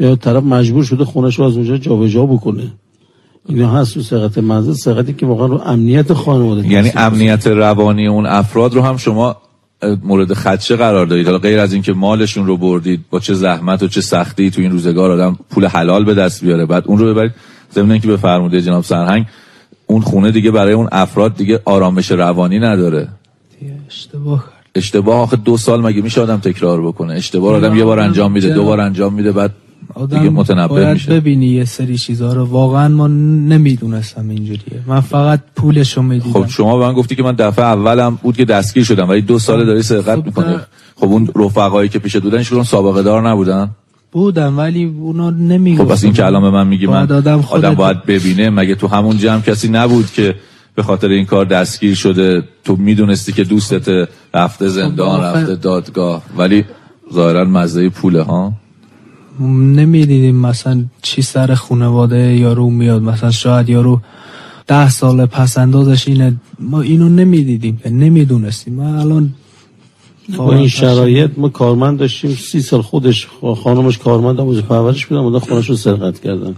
[0.00, 2.72] یا طرف مجبور شده خونش رو از اونجا جابجا بکنه.
[3.48, 8.26] اینا هست تو سرقت منزل سرقتی که واقعا رو امنیت خانواده یعنی امنیت روانی اون
[8.26, 9.36] افراد رو هم شما
[10.04, 11.26] مورد خدشه قرار دادید.
[11.26, 14.70] حالا غیر از اینکه مالشون رو بردید با چه زحمت و چه سختی تو این
[14.70, 16.66] روزگار آدم پول حلال به دست بیاره.
[16.66, 17.32] بعد اون رو ببرید.
[17.74, 19.26] ضمن اینکه به فرموده جناب سرهنگ
[19.86, 23.08] اون خونه دیگه برای اون افراد دیگه آرامش روانی نداره.
[23.88, 24.44] اشتباه.
[24.74, 28.54] اشتباه آخه دو سال مگه میشه آدم تکرار بکنه؟ اشتباه آدم یه بار انجام میده؟
[28.54, 29.52] دو بار انجام میده بعد
[29.94, 31.10] دیگه آدم متنبه باید میشه.
[31.10, 32.44] ببینی یه سری چیزها رو.
[32.44, 34.80] واقعا ما نمی‌دونستم اینجوریه.
[34.86, 36.32] من فقط پولشو می‌دیدم.
[36.32, 39.38] خب شما به من گفتی که من دفعه اولم بود که دستگیر شدم ولی دو
[39.38, 40.56] ساله داری سرقت خب می‌کنی.
[40.96, 43.70] خب اون رفقایی که پیش بودن هیچکدوم سابقه دار نبودن؟
[44.12, 45.84] بودم ولی اونا نمی‌گفتن.
[45.84, 48.50] خب پس این که الان به من میگی من آدم, آدم, باید ببینه.
[48.50, 50.34] مگه تو همون جمع کسی نبود که
[50.74, 56.22] به خاطر این کار دستگیر شده؟ تو می‌دونستی که دوستت رفته زندان آخه- رفته دادگاه.
[56.36, 56.64] ولی
[57.12, 58.52] ظاهرا مزه پوله ها؟
[59.40, 63.02] نمی‌دیدیم مثلا چی سر خانواده یارو میاد.
[63.02, 64.00] مثلا شاید یارو
[64.66, 66.36] ده سال پس اندازش اینه.
[66.60, 67.80] ما اینو نمی‌دیدیم.
[67.90, 68.74] نمی‌دونستیم.
[68.74, 69.34] ما الان
[70.36, 72.30] با این شرایط ما کارمند داشتیم.
[72.30, 73.28] سی سال خودش
[73.62, 76.54] خانمش کارمند هم پرورش بودن اومدن خونش رو سرقت کردن.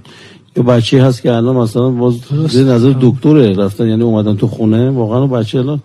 [0.57, 2.15] یا بچه هست که الان مثلا باز
[2.49, 3.53] زیر نظر دکتره.
[3.53, 4.91] رفتن یعنی اومدن تو خونه.
[4.91, 5.81] واقعا اون بچه الان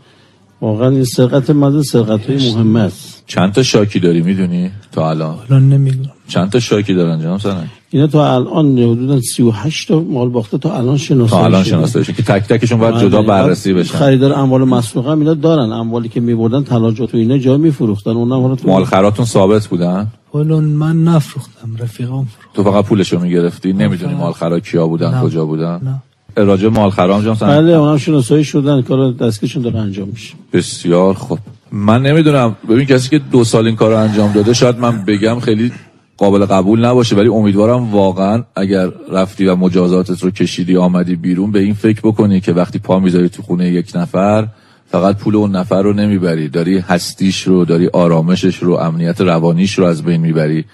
[0.61, 3.23] واقعا این سرقت مزه سرقت های مهم است.
[3.27, 6.11] چند تا شاکی داری می‌دونی تا الان؟ الان نمی‌دونم.
[6.27, 10.77] چند تا شاکی دارن جناب سرنگ؟ اینا تا الان حدودا 38 تا مال باخته تا
[10.77, 11.71] الان شناسایی تا الان شده.
[11.71, 13.27] شناسایی بشه که تک تکشون باید جدا بله.
[13.27, 13.97] بررسی بشن.
[13.97, 15.71] خریدار اموال مسروقه هم اینا دارن.
[15.71, 18.11] اموالی که میبردن تلاجات و اینا جا میفروختن.
[18.11, 22.55] اونم حالا تو مالخراتون ثابت بودن؟ الان من نفروختم رفیقام فروخت.
[22.55, 25.21] تو فقط پولشو می‌گرفتی؟ نمی‌دونی مالخرا کیا بودن.
[25.21, 26.01] کجا بودن؟ نه.
[26.43, 28.81] راجع به مالخرام جان سرنگ؟ بله اونم شناسایی شدن.
[28.81, 30.33] کار دستکشون داره انجام میشه.
[30.53, 31.39] بسیار خوب.
[31.71, 32.55] من نمی‌دونم.
[32.69, 35.71] ببین کسی که دو سال این کار رو انجام داده شاید من بگم خیلی
[36.17, 41.59] قابل قبول نباشه ولی امیدوارم واقعا اگر رفتی و مجازاتت رو کشیدی آمدی بیرون به
[41.59, 44.47] این فکر بکنی که وقتی پا می‌ذاری تو خونه یک نفر
[44.91, 46.49] فقط پول اون نفر رو نمی‌بری.
[46.49, 50.65] داری هستیش رو داری آرامشش رو امنیت روانیش رو از بین می‌بری.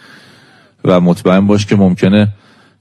[0.86, 2.28] و مطمئن باش که ممکنه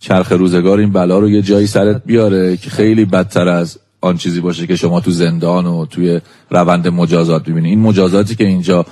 [0.01, 4.41] چرخ روزگار این بلا رو یه جایی سرت بیاره که خیلی بدتر از آن چیزی
[4.41, 8.87] باشه که شما تو زندان و توی روند مجازات ببینید این مجازاتی که اینجا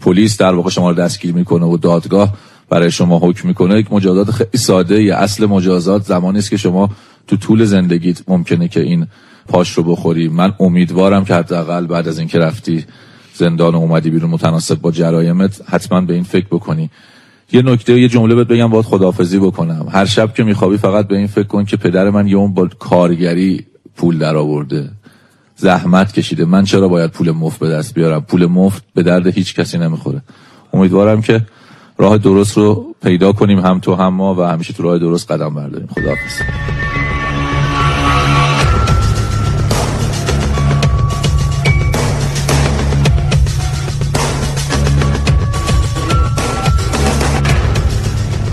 [0.00, 2.34] پلیس در واقع شما رو دستگیر می‌کنه و دادگاه
[2.70, 3.78] برای شما حکم می‌کنه.
[3.78, 6.90] یک مجازات خیلی ساده یه اصل مجازات زمانی است که شما
[7.26, 9.06] تو طول زندگیت ممکنه که این
[9.48, 10.28] پاش رو بخوری.
[10.28, 12.84] من امیدوارم که حداقل بعد از اینکه رفتی
[13.34, 16.90] زندان و اومدی بیرون متناسب با جرایمت حتما به این فکر بکنی.
[17.52, 19.86] یه نکته یه جمله بهت بگم باید خداحافظی بکنم.
[19.90, 22.68] هر شب که میخوابی فقط به این فکر کن که پدر من یه اون با
[22.78, 24.90] کارگری پول در آورده
[25.56, 26.44] زحمت کشیده.
[26.44, 30.22] من چرا باید پول مفت به دست بیارم؟ پول مفت به درد هیچ کسی نمی‌خوره.
[30.72, 31.46] امیدوارم که
[32.00, 35.54] راه درست رو پیدا کنیم هم تو هم ما و همیشه تو راه درست قدم
[35.54, 35.86] برداریم.
[35.86, 36.42] خداحافظ.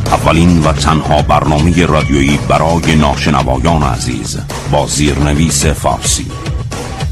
[0.07, 4.39] اولین و تنها برنامه رادیویی برای ناشنوایان عزیز
[4.71, 6.25] با زیرنویس فارسی.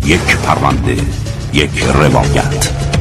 [0.05, 0.97] یک پرونده
[1.53, 2.92] یک روایت.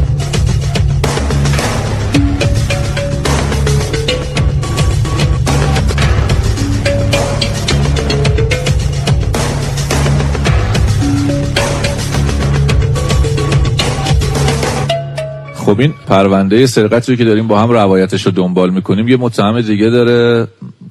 [15.73, 19.09] خب این پرونده سرقتی که داریم با هم روایتش رو دنبال می‌کنیم.
[19.09, 20.49] یه متهم دیگه داره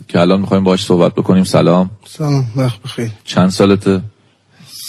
[0.07, 1.43] که الان می‌خوایم باهاش صحبت بکنیم.
[1.43, 1.89] سلام.
[2.05, 3.11] سلام وقت بخیر.
[3.23, 4.01] چند سالته؟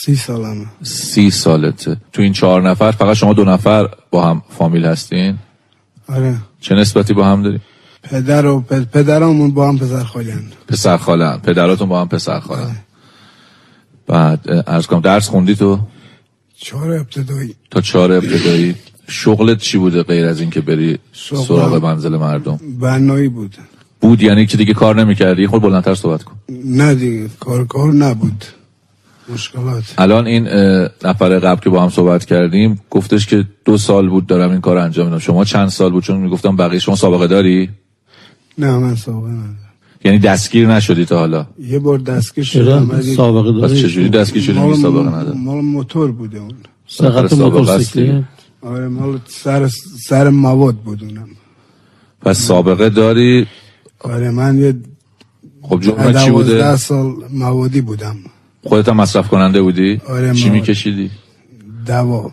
[0.05, 0.66] سی سالمه.
[0.83, 1.96] سی سالته.
[2.12, 5.38] تو این چهار نفر فقط شما دو نفر با هم فامیل هستین؟
[6.09, 6.37] آره.
[6.61, 7.61] چه نسبتی با هم داری
[8.02, 12.70] پدر و پ- پدرمون با هم پسر خالین پسر خاله پدراتون با هم پسر خاله
[14.07, 15.78] بعد اه، عرض کنم درس خوندی تو؟
[16.57, 17.55] چهار ابتدایی.
[17.70, 18.74] تا چهار ابتدایی.
[19.08, 23.56] شغلت چی بوده غیر از اینکه بری سراغ منزل مردم؟ بنایی بود.
[24.00, 26.34] بود یعنی که دیگه کار نمی‌کردی؟ خود بلندتر صحبت کن.
[26.64, 28.44] نه دیگه کار کار نبود.
[29.34, 29.94] مشکلات.
[29.98, 30.48] الان این
[31.04, 34.76] نفر قبل که با هم صحبت کردیم گفتش که دو سال بود دارم این کار
[34.76, 35.18] انجام میدم.
[35.18, 37.68] شما چند سال بود؟ چون می‌گفتم بقیه شما سابقه داری؟
[38.58, 39.58] نه من سابقه ندارم.
[40.04, 44.74] یعنی دستگیر نشدی تا حالا؟ یه بار دستگیر شدم سابقه پس داری چجوری دستگیر شدی؟
[44.82, 46.52] سابقه نداری مال موتور بوده اون.
[46.86, 48.24] سرقت سابقه موتورسیکلت هستی.
[48.62, 49.68] آره مال سر
[50.09, 51.29] سر مواد بود اونم.
[52.20, 53.46] پس سابقه داری؟
[54.01, 54.75] آره من یه
[55.62, 58.16] خب جرمت چی بوده؟ سال موادی بودم.
[58.64, 61.11] خودت هم مصرف کننده بودی؟ آره، چی میکشیدی؟
[61.87, 62.31] دوا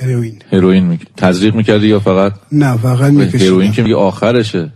[0.00, 0.42] هروئین.
[0.52, 0.98] هروئین می...
[1.16, 3.72] تزریق می‌کردی یا فقط؟ نه فقط هروئین میکشیدم.
[3.72, 4.72] که میگه آخرشه.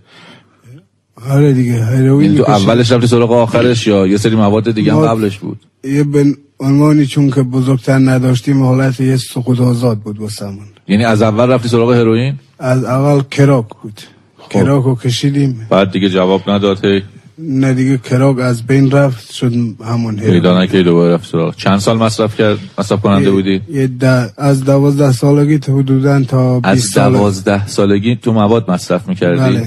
[1.30, 2.50] آره دیگه هروئین این تو.
[2.50, 7.06] اولش رفتی سراغ آخرش یا یه سری مواد دیگه هم قبلش بود؟ یه به عنوانی
[7.06, 11.92] چون که بزرگتر نداشتیم حالت یه سقوط آزاد بود واسمون یعنی از اول رفتی سراغ
[11.92, 14.00] هروئین؟ از اول کراک بود.
[14.38, 14.48] خب.
[14.50, 15.66] کراک رو کشیدیم.
[15.70, 17.02] بعد دیگه جواب نداد هی.
[17.38, 19.52] نه دیگه کراک از بین رفت شد
[19.84, 20.32] همون هروئین.
[20.32, 21.56] پیدا نکردی دوباره رفت سراغ.
[21.56, 26.60] چند سال مصرف کرد؟ مصرف کننده بودی؟ یه ده- از دوازده سالگی تا حدودا تا
[26.64, 29.66] از بیست سال دوازده سالگی تو مواد مصرف می‌کردی؟ بله.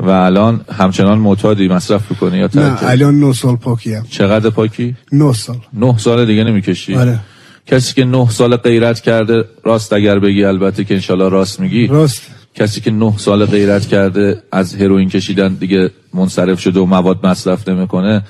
[0.00, 5.32] و الان همچنان معتادی مصرف می‌کنی یا نه؟ الان نه سال پاکیم چقدر پاکی؟ نه
[5.32, 5.56] سال.
[5.72, 6.94] نه سال دیگه نمی‌کشی.
[6.94, 7.18] آره.
[7.66, 11.86] کسی که نه سال غیرت کرده راست اگر بگی البته که انشالله راست میگی.
[11.86, 12.22] راست.
[12.54, 17.68] کسی که نه سال غیرت کرده از هروئین کشیدن دیگه منصرف شده و مواد مصرف
[17.68, 18.24] نمی‌کنه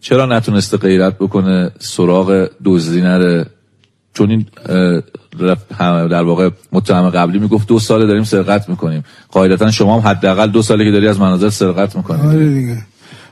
[0.00, 3.46] چرا نتونسته غیرت بکنه؟ سراغ دزدی نره.
[4.16, 4.46] چون این
[6.08, 9.04] در واقع متهم قبلی می‌گفت دو ساله داریم سرقت می‌کنیم.
[9.30, 12.20] قاعدتا شما هم حداقل دو ساله که داری از مناظر سرقت می‌کنی.
[12.20, 12.78] آره دیگه.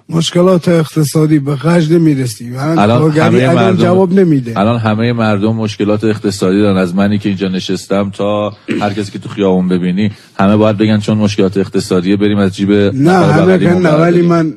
[0.09, 2.57] مشکلات اقتصادی به خرج نمی‌رسیم.
[2.59, 4.59] الان همه مردم جواب نمیده.
[4.59, 6.77] الان همه مردم مشکلات اقتصادی دارن.
[6.77, 11.01] از منی که اینجا نشستم تا هر کسی که تو خیابون ببینی همه باید بگن
[11.01, 14.23] چون مشکلات اقتصادیه بریم از جیب نه همه نه ولی.
[14.23, 14.55] من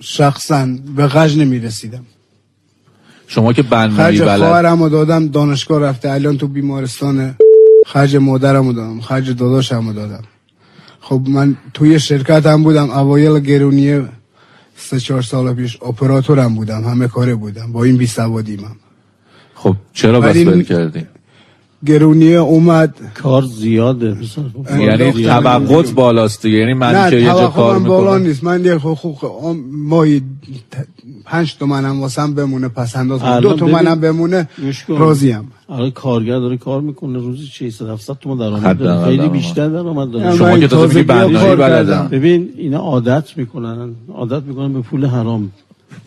[0.00, 2.04] شخصا به خرج نمی‌رسیدم.
[3.26, 4.38] شما که بنایی خرج بلد.
[4.38, 7.34] خواهرم رو دادم دانشگاه رفته الان تو بیمارستانه
[7.86, 10.22] خرج مادرم رو دادم خرج داداشم رو دادم.
[11.00, 14.08] خب من توی شرکت هم بودم اوایل گرونیه
[14.76, 18.76] سه چهار سال پیش اپراتورم بودم همه کاره بودم با این بی سوادیمم
[19.54, 21.06] خب چرا بس ولی-
[21.86, 22.94] گرونیه اومد.
[23.14, 24.16] کار زیاده.
[24.78, 26.58] یعنی توقعت بالاست دیگه.
[26.58, 28.44] یعنی من که یه جا کار توقعم بالا می‌کنم نیست.
[28.44, 30.22] من یه خو ماهی
[31.24, 34.48] پنج تومنم واسم بمونه پس انداز دو تومنم بمونه.
[34.88, 35.50] راضیم.
[35.68, 37.18] آره کارگر داره کار می‌کنه.
[37.18, 39.04] روزی 600 700 تومن درآمد داره.
[39.04, 39.28] خیلی.
[39.28, 40.36] بیشتر درآمد داره.
[40.36, 42.08] شما که تازه میگی بلدم.
[42.10, 43.90] ببین اینا عادت می‌کنن.
[44.14, 45.50] عادت می‌کنن به پول حرام.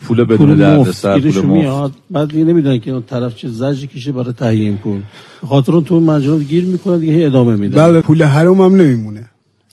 [0.00, 1.92] پول بدون پول درد مفت سر پول میاد.
[2.10, 5.00] بعد دیگه نمی‌دونن که اون طرف چه زجی کشه برای تهیه این پول.
[5.40, 7.86] به خاطر اون تو مجالات گیر می‌کنن دیگه ادامه میدن.
[7.86, 9.24] بله پول حروم هم نمیمونه.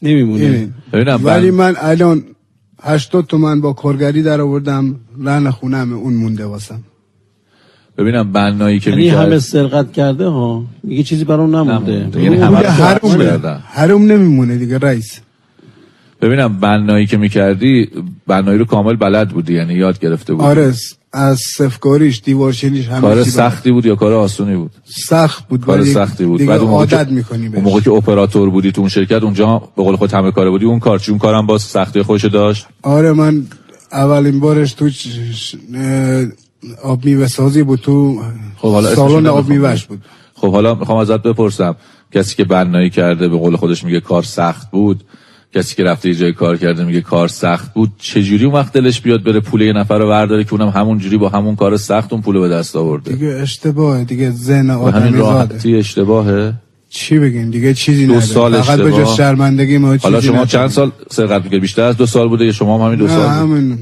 [0.01, 0.69] نمیمونه.
[1.23, 1.51] ولی.
[1.51, 2.23] من الان
[2.83, 6.79] هشتاد تومن با کارگری در آوردم لحن خونم اون مونده واسم.
[7.97, 11.91] ببینم بنایی که یعنی همه می‌کرد سرقت کرده ها؟ میگه چیزی برام نمونده.
[11.91, 12.23] نمونده.
[12.23, 12.57] یعنی همه.
[13.67, 15.19] حروم نمیمونه دیگه رئیس.
[16.21, 17.89] ببینم بنایی که می‌کردی
[18.27, 20.47] بنایی رو کامل بلد بودی یعنی یاد گرفته بودی.
[20.47, 20.73] آره
[21.13, 24.71] از صفکاریش دیوارچینیش همه کار سختی بود یا کار آسونی بود؟
[25.07, 26.45] سخت بود کار سختی بود.
[26.45, 29.83] بعد اون عادت که- می‌کنی اون موقع که اپراتور بودی تو اون شرکت اونجا به
[29.83, 33.45] قول خود همه کاره بودی اون کار چون کارم باز سختی خوش داشت؟ آره من
[33.91, 34.89] اولین بارش تو
[36.83, 38.21] آب میوه سازی بود تو
[38.57, 39.85] خب حالا سالن آب میوهش.
[39.85, 40.01] بود.
[40.35, 41.75] خب حالا می‌خوام ازت بپرسم
[42.11, 45.03] کسی که بنایی کرده به قول خودش میگه کار سخت بود
[45.55, 49.01] کسی که رفته یه جای کار کرده میگه کار سخت بود چجوری اون وقت دلش
[49.01, 52.13] بیاد بره پول یه نفر رو برداره که اونم همون جوری با همون کار سخت
[52.13, 55.17] اون پول به دست آورده؟ دیگه اشتباهه دیگه ذهن همین آدمی زاده.
[55.17, 56.53] راحتی اشتباهه؟
[56.89, 58.25] چی بگیم؟ دیگه چیزی دو نداره.
[58.25, 59.15] سال فقط به جز.
[59.17, 60.45] شرمندگی ما حالا چیزی شما نداریم.
[60.45, 63.29] چند سال سرقت می‌کرد بیشتر از دو سال بوده یا شما هم همین دو سال؟
[63.29, 63.77] همین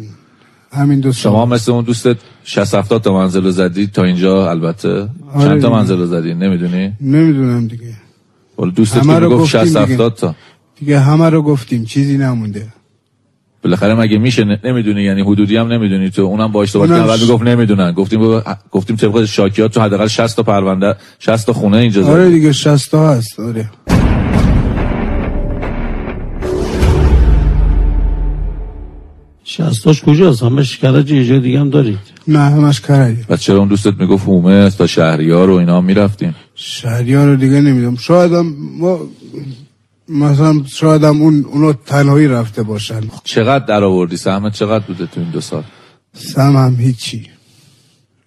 [0.71, 1.31] همین دو سال.
[1.31, 4.89] شما مثل اون دوستت 60 70 تا منزل زدی تا اینجا البته.
[4.89, 5.69] آره چند تا.
[5.69, 7.93] منزل زدی؟ نمی‌دونی؟ نمی‌دونم دیگه.
[8.59, 9.79] ولی دوستت که گفتیم 60 دیگه.
[9.79, 10.35] 70 تا.
[10.79, 12.67] دیگه همه رو گفتیم چیزی نمونده.
[13.63, 16.09] بالاخره مگه میشه نمی‌دونی؟ یعنی حدودی هم نمی‌دونی.
[16.09, 17.91] تو اونم با اشتباه اونم کردن بعد ش- می‌گفت نمی‌دونن.
[17.91, 22.29] گفتیم بابا- گفتیم طبق شاکیات تو حداقل 60 تا پرونده 60 تا خونه اینجا آره
[22.29, 23.39] دیگه 60 تا هست.
[23.39, 23.69] آره.
[29.43, 31.99] شستاش کجاست؟ همش کرج یه جای دیگه هم دارید.
[32.27, 36.35] نه همش کرایه بعد چرا اون دوستت می‌گفت هومه تا شهریار و اینا هم می‌رفتیم؟
[36.55, 37.95] شهریار رو دیگه نمی‌دونم.
[37.95, 38.99] شاید هم ما
[40.09, 43.01] مثلا شاید هم اون اونو تنهایی رفته باشن.
[43.23, 45.63] چقدر در آوردی سهمت چقدر بوده تو این دو سال؟
[46.13, 47.27] سم هم هیچی.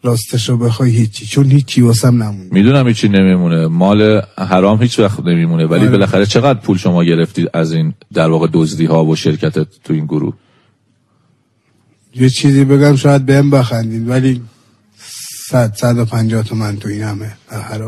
[0.03, 1.27] راستشو بخوای هیچی.
[1.27, 3.67] چون هیچی واسم نموند می‌دونم هیچی نمیمونه.
[3.67, 5.67] مال حرام هیچ وقت نمیمونه.
[5.67, 5.91] ولی آره.
[5.91, 10.05] بالاخره چقدر پول شما گرفتید از این در واقع دزدی ها و شرکتت تو این
[10.05, 10.35] گروه؟
[12.15, 14.43] یه چیزی بگم شاید بهم بخندید ولی
[15.49, 17.37] صد صد و پنجاه تومن تو این همه.
[17.51, 17.83] هر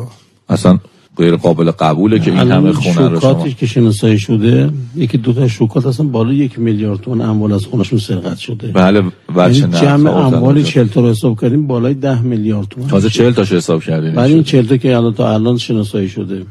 [0.48, 0.78] اصلا
[1.18, 5.32] غیر قابل قبوله که این همه خونه رو شما شوکاتش که شناسایی شده یکی دو
[5.32, 8.66] تا شوکات اصلا بالا یک میلیارد تومن اموال از خونشون سرقت شده.
[8.66, 9.02] بله
[9.36, 10.62] بچه نه جمع اموال اونجا.
[10.62, 14.30] 40 تا رو حساب کردیم بالای 10 میلیارد تومن تازه چهل تاشو حساب کردین بعد
[14.30, 16.42] این 40 تا که الان تا الان شناسایی شده.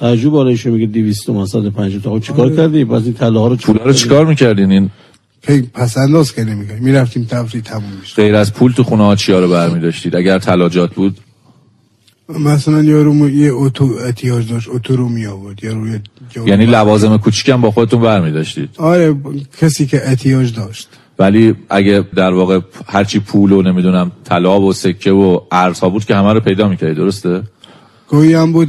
[0.00, 2.10] تعجب بالایشون میگه 200 تومن 150 تا.
[2.10, 4.90] خب چیکار کردی؟ بعضی این طلاها رو پولا رو چیکار می‌کردین؟ این
[5.42, 9.16] پی پس انداز که نمیگه می‌رفتیم تفریح تموم میشه غیر از پول تو خونه ها
[9.16, 11.16] چیا رو برمی داشتید اگر تلاجات بود
[12.28, 15.86] مثلا یارو یه اتو احتیاج داشت اتو رو می آورد یارو
[16.46, 19.16] یعنی لوازم کوچیکم با خودتون برمی داشتید آره
[19.60, 25.12] کسی که احتیاج داشت ولی اگه در واقع هرچی پول و نمی‌دونم طلا و سکه
[25.12, 27.42] و ارزها بود که همه رو پیدا می‌کردی درسته
[28.08, 28.68] گویی هم بود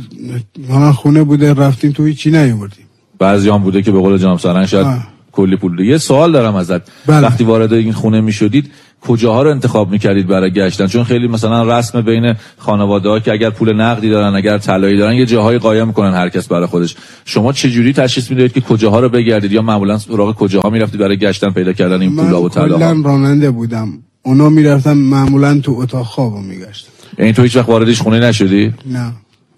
[0.69, 2.85] ما خونه بوده رفتیم تو هیچی نیاوردیم
[3.19, 5.07] بعضی هم بوده که به قول جناب سرنگ شاید آه.
[5.31, 5.85] کلی پول ده.
[5.85, 7.19] یه سوال دارم ازت بله.
[7.27, 8.71] وقتی وارد این خونه می‌شدید
[9.07, 13.49] کجاها رو انتخاب می‌کردید برای گشتن؟ چون خیلی مثلا رسم بین خانواده ها که اگر
[13.49, 16.95] پول نقدی دارن اگر طلایی دارن یه جاهای قایم می‌کنن هر کس برای خودش.
[17.25, 21.17] شما چه جوری تشخیص می‌دید که کجاها رو بگردید؟ یا معمولا سراغ کجاها می‌رفتید برای
[21.17, 23.93] گشتن پیدا کردن این پولا و من طلا کلا راننده بودم.
[24.23, 28.73] اونا می‌رفتم معمولا تو اتاق خواب میگشتم یعنی تو هیچ وقت وارد هیچ خونه نشدی؟
[28.85, 29.13] نه.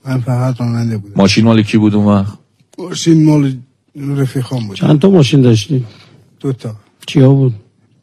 [0.05, 1.13] من فقط راننده بودم.
[1.15, 2.33] ماشین مال کی بود اون وقت؟
[2.79, 3.53] ماشین مال
[4.17, 4.77] رفیقام بود.
[4.77, 5.85] چند تا ماشین داشتی
[6.39, 6.75] دو تا.
[7.07, 7.53] چیا بود؟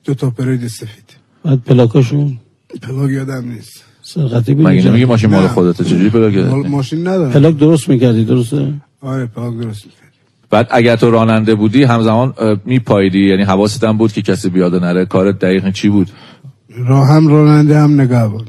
[0.05, 1.24] دو تا پرید سفید.
[1.45, 2.39] بعد پلاکاشون
[2.83, 3.85] پلاک یادم نیست.
[4.03, 5.47] سرقتی بود مگه؟ نمیگی ماشین مال.
[5.47, 10.13] خودته؟ چجوری کردی ماشین ندارم پلاک درست می‌کردی درسته؟ آره پلاک درست می‌کرد
[10.51, 15.05] بعد اگر تو راننده بودی همزمان میپایدی یعنی حواست هم بود که کسی بیاد نره.
[15.05, 16.11] کارت دقیق چی بود؟
[16.77, 18.45] راه هم راننده هم نگهبان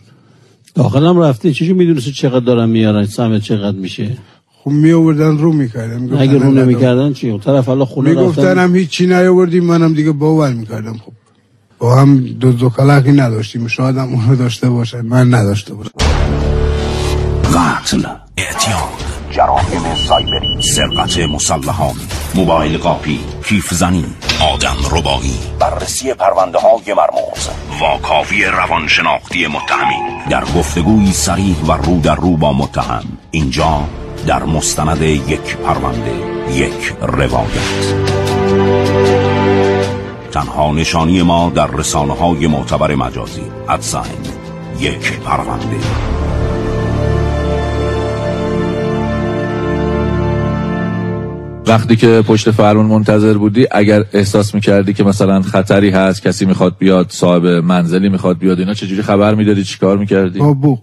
[0.75, 1.53] داخلم رفتی.
[1.53, 4.17] چجوری می‌دونستی چقدر دارن میارن؟ سمت چقدر میشه؟
[4.63, 8.75] خب می آوردن رو می‌کردم اگه رو نمی‌کردن چی؟ اون طرف حالا خونه می‌گفتن هم
[8.75, 10.93] هیچی نیاوردیم منم دیگه باور می‌کردم.
[10.93, 11.12] خب
[11.79, 13.67] با هم دو دو کلکی نداشتیم.
[13.67, 15.01] شاید هم اونو داشته باشه.
[15.01, 15.91] من نداشته باشم.
[17.55, 18.03] قتل
[18.38, 19.05] اعتیاد.
[19.31, 20.61] جراحم سایبری.
[20.61, 21.99] سرقت مسلحانه
[22.35, 23.19] موبایل قاپی.
[23.45, 24.05] کیف زنی
[24.53, 25.39] آدم ربایی.
[25.59, 27.49] بررسی پرونده های مرموز.
[27.81, 30.27] واکاوی روانشناختی متهمین.
[30.29, 33.03] در گفتگوی سریح و رو در رو با متهم.
[33.31, 33.83] اینجا
[34.27, 36.13] در مستند یک پرونده
[36.53, 37.95] یک روایت.
[40.36, 43.41] تنها نشانی ما در رسانه های معتبر مجازی.
[43.69, 44.12] ادساین
[44.80, 45.78] یک پرونده.
[51.67, 56.78] وقتی که پشت فرمون منتظر بودی اگر احساس می‌کردی که مثلا خطری هست کسی می‌خواد
[56.78, 60.80] بیاد صاحب منزلی می‌خواد بیاد اینا چجوری خبر می‌دادی؟ چیکار می‌کردی؟ با بوق.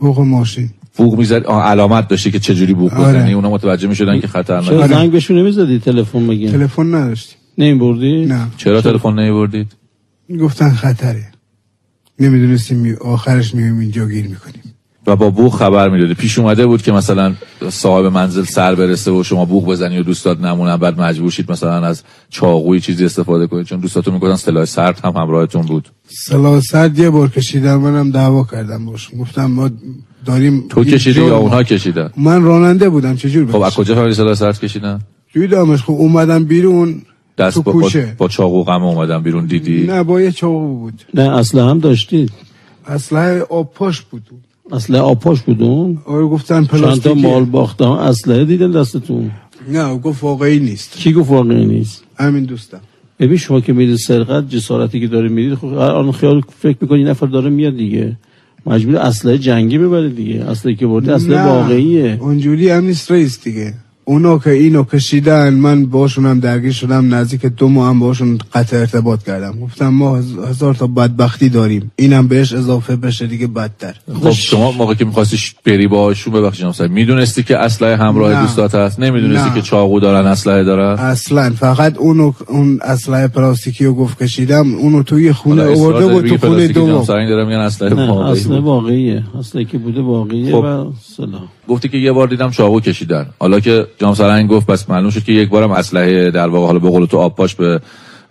[0.00, 0.70] بوق ماشین.
[0.96, 3.08] بوق می‌زد علامت داشتی که چجوری بوق آره.
[3.08, 6.86] بزنی؟ اونا متوجه می‌شدن که چرا خطرناکه زنگ بهشون نمی‌زدی؟ تلفن بگیم تلفن
[7.58, 8.46] نمیبردی؟ نه.
[8.56, 9.72] چرا تلفن نمیبردید؟
[10.40, 11.24] گفتن خطره.
[12.18, 14.62] نمی‌دونستیم می- آخرش میگیم اینجا گیر می‌کنیم.
[15.06, 16.14] و با بوق خبر می‌دادی.
[16.14, 17.34] پیش اومده بود که مثلا
[17.70, 21.86] صاحب منزل سر برسه و شما بوق بزنی و دوستات نمونن بعد مجبور شید مثلا
[21.86, 23.66] از چاقوی چیزی استفاده کنید.
[23.66, 25.88] چون دوستاتون می‌گفتن سلاح سرد هم همراهتون بود.
[26.08, 29.70] سلاح سرد یه بار کشیدم منم دعوا کردم باشم گفتم ما
[30.24, 34.34] داریم تو کشیدی یا اونها کشیدن؟ من راننده بودم چجور خب از کجا فهمیدی سلاح
[34.34, 35.00] سرد کشیدن؟
[35.34, 37.02] دیدمش خب اومدم بیرون.
[37.38, 41.02] دست با, با, چاقو غم اومدن بیرون دیدی؟ نه با یه چاقو بود.
[41.14, 42.32] نه اصلا هم داشتید
[42.86, 44.22] اسلحه آب پاش بود.
[44.72, 49.30] اصلا آپاش بودون آره گفتن چند تا پلاستیکی مال باخته ها اسلحه دیدن دستتون؟
[49.68, 50.92] نه گفت واقعی نیست.
[50.92, 52.80] کی گفت واقعی نیست؟ همین دوستم.
[53.20, 57.08] ببین شما که میرید سرقت جسارتی که داره میرید خب آن خیال فکر می‌کنی این
[57.08, 58.16] نفر داره میاد دیگه.
[58.66, 60.44] مجبور اسلحه جنگی ببره دیگه.
[60.44, 62.18] اسلحه که برده نه، واقعیه.
[62.20, 63.74] اونجوری هم نیست رئیس دیگه.
[64.04, 68.76] اونا که اینو کشیدن من باشون هم درگیر شدم نزدیک دو ماه هم باشون قطع
[68.76, 69.60] ارتباط کردم.
[69.60, 71.92] گفتم ما هز- هزار تا بدبختی داریم.
[71.96, 73.94] اینم بهش اضافه بشه دیگه بدتر.
[74.22, 78.42] خب شما موقع که می‌خواستی بری باهاشون ببخشید جناب می‌دونستی که اسلحه همراه نه.
[78.42, 79.54] دوستات هست؟ نمی‌دونستی نه.
[79.54, 81.50] که چاقو دارن اسلحه دارن؟ اصلا.
[81.50, 86.68] فقط اونو اون اسلحه پلاستیکی رو گفت کشیدم اونو توی خونه آورده بود تو خونه
[86.68, 87.04] دوم.
[87.04, 88.64] سرنگ دارم میگن اسلحه نه واقعی اصلا بود.
[88.64, 89.22] واقعیه.
[89.38, 90.58] اصلا که بوده واقعیه خب.
[90.58, 93.26] و سلام گفتی که یه بار دیدم چاقو کشیدن.
[93.38, 96.78] حالا که جناب سرنگ گفت پس معلوم شد که یک بارم اسلحه در واقع حالا
[96.78, 97.80] به قول تو آب پاش به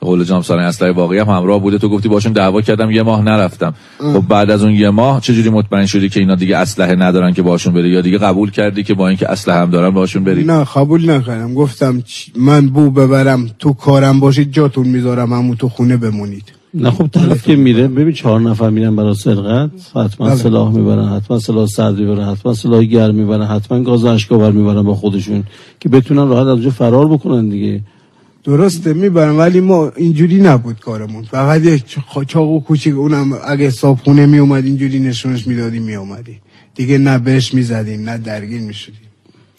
[0.01, 1.77] قول جناب سرنگ اسلحه واقعی هم همراه بوده.
[1.77, 3.73] تو گفتی باشون دعوا کردم یه ماه نرفتم.
[3.99, 7.41] خب بعد از اون یه ماه چجوری مطمئن شدی که اینا دیگه اسلحه ندارن که
[7.41, 10.63] باشون بری یا دیگه قبول کردی که با اینکه اسلحه هم دارن باشون بری نه
[10.63, 11.53] قبول نکردم.
[11.53, 12.03] گفتم
[12.35, 16.60] من بو ببرم تو کارم باشید جاتون می‌ذارم همون تو خونه بمونید.
[16.73, 20.35] نه خب طرف که میره ببین چهار نفر میرن برای سرقت حتما بله.
[20.35, 24.95] سلاح می‌برن حتما سلاح سرد می‌برن حتما سلاح گرم می‌برن حتما گاز اشکاور می‌برن با
[24.95, 25.43] خودشون
[25.79, 27.81] که بتونن راحت از اونجا فرار بکنن دیگه.
[28.43, 31.23] درسته می‌برم ولی ما اینجوری نبود کارمون.
[31.23, 36.37] فقط یک چاقو کوچیک اونم اگه صابخونه میومد اینجوری نشونش می‌دادی میومدی
[36.75, 38.95] دیگه نه بهش می‌زدیم نه درگیر می‌شدیم.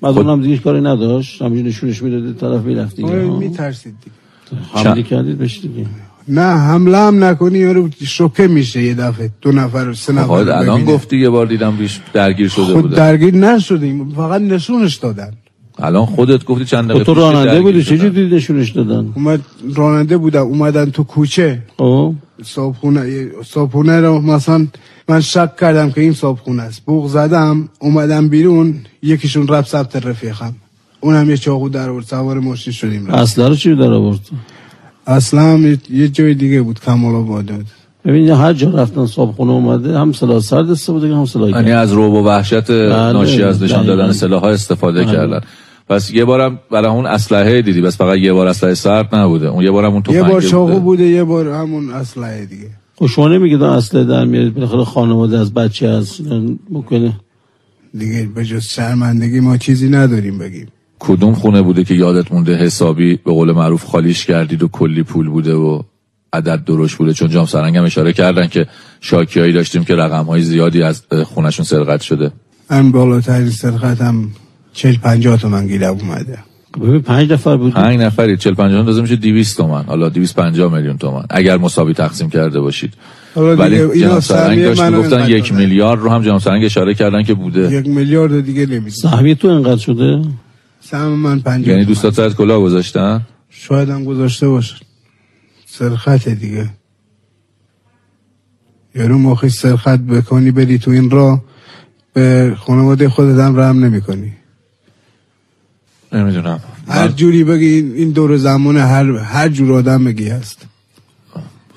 [0.03, 3.27] از اونم دیگه کاری نداشت همینجوری نشونش می‌دادی طرف می‌رفت دیگه.
[3.27, 3.38] ها.
[3.38, 4.62] میترسید دیگه.
[4.72, 5.87] حمله کردید بهش دیگه.
[6.28, 10.56] نه حمله هم نکنی یارو شوکه میشه یه دفعه دو نفر سه نفر خواهد رو
[10.56, 10.92] الان ببینه.
[10.92, 12.96] گفتی یه بار دیدم بیش درگیر شده خود بوده.
[12.96, 15.32] درگیر نشدیم فقط نشونش دادن.
[15.78, 17.85] الان خودت گفتی چند خب دقیقه تو پیش که راننده بودی.
[17.85, 19.40] چجور دیدی نشونش دادن؟ اومد
[19.74, 21.62] راننده بودم اومدن تو کوچه.
[21.78, 22.14] خب.
[22.44, 24.66] صابخونه صابخونه رو مثلا
[25.08, 26.82] من شک کردم که این صابخونه است.
[26.85, 30.54] بوق زدم اومدم بیرون یکیشون رفت ثبت رفیقم.
[31.00, 33.11] اونم یه چاقو در آورد سوار ماشین شدیم.
[33.11, 34.20] اصلا رو چی در آورد؟
[35.06, 37.66] اصلا هم یه- جای دیگه بود کمال آباد بود
[38.04, 41.92] ببین هر جا رفتن صاحب خونه اومده هم سلاح سرد استفاده هم سلاح یعنی از
[41.92, 43.86] روب و وحشت ناشی از نشان.
[43.86, 45.12] دادن سلاح ها استفاده بله.
[45.12, 45.40] کردن.
[45.88, 49.48] پس یه بارم برای اون اسلحه دیدی بس فقط یه بار اسلحه سرد نبوده.
[49.48, 50.80] اون یه بارم اون یه بار چاقو بوده.
[50.80, 52.68] بوده یه بار همون اسلحه دیگه.
[52.96, 56.20] خب شما نمیگید اصله در میارید بالاخره خانواده از بچه از
[56.70, 57.12] ممکنه.
[57.98, 60.66] دیگه به جز شرمندگی ما چیزی نداریم بگیم.
[61.04, 65.28] کدوم خونه بوده که یادت مونده حسابی به قول معروف خالیش کردید و کلی پول
[65.28, 65.82] بوده و
[66.32, 68.66] عدد درشت بوده؟ چون جام سرنگ هم اشاره کردن که
[69.00, 72.32] شاکیایی داشتیم که رقم های زیادی از خونشون سرقت شده.
[72.70, 74.30] من بالاترین سرقت هم
[74.72, 76.38] چل پنجاه تومن گیرم اومده.
[76.80, 77.72] ببین پنج نفر بود.
[77.74, 78.36] پنج نفری.
[78.36, 79.84] 40 50 اندازه میشه 200 تومن.
[79.84, 81.24] حالا 250 میلیون تومن.
[81.30, 82.94] اگر مساوی تقسیم کرده باشید.
[83.36, 85.52] ولی جناب سرنگ داشت گفتن یک.
[85.52, 87.72] میلیارد رو هم جناب سرنگ اشاره کردن که بوده.
[87.72, 90.22] یک میلیارد دیگه نمی‌دونم سهمیه تو انقدر شده؟
[90.90, 91.84] سهم من پنجاه یعنی.
[91.84, 94.76] دوستات سرت کلاه گذاشتن؟ شاید هم گذاشته باشه.
[95.66, 96.70] سرخط دیگه.
[98.94, 101.42] یارو موقعی سرخط بکنی بری تو این راه
[102.12, 104.33] به خانواده خودت هم رحم نمی کنی
[106.12, 106.60] نمی‌دونم.
[106.88, 110.66] هر جوری بگی این- این دور زمان هر هر جور آدم بگی هست.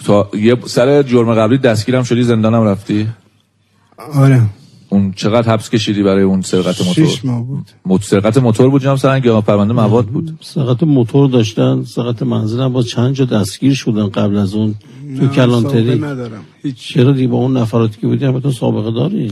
[0.06, 3.08] تا یه سر جرم قبلی دستگیرم شدی زندانم رفتی؟
[4.14, 4.42] آره.
[4.96, 7.66] اون چقدر حبس کشیدی برای اون سرقت موتور؟ شش ماه بود.
[7.86, 12.60] مت- سرقت موتور بود جناب سرنگ یا پرونده مواد بود؟ سرقت موتور داشتن سرقت منزل
[12.62, 14.76] هم با چند جا دستگیر شدن قبل از اون
[15.20, 16.42] تو کلانتری ندارم.
[16.64, 16.76] هیچ.
[16.94, 19.32] چرا دیگه با اون نفراتی که بودی همتون سابقه داری؟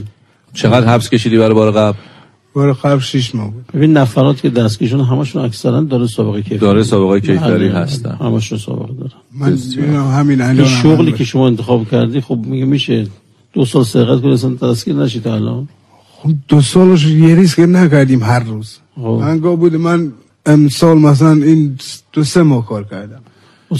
[0.54, 1.98] چقدر حبس کشیدی برای بار قبل؟
[2.54, 3.64] بار قبل شش ماه بود.
[3.74, 8.16] ببین نفرات که دستگیر شدن همشون اکثرا داره سابقه کیفری داره سابقه کیفری بله، هستن.
[8.20, 9.56] همشون سابقه داره من
[10.10, 13.06] همین الان شغلی که شما انتخاب کردی خب میگه میشه
[13.54, 15.68] دو سال سرقت کنی اصلا دستگیر نشی تا الان.
[16.16, 18.78] خب دو سالش یه ریسک نکردیم هر روز.
[18.96, 19.18] خب.
[19.20, 20.12] من گاه بود من
[20.46, 21.78] امسال مثلا این
[22.12, 23.20] دو سه ماه کار کردم.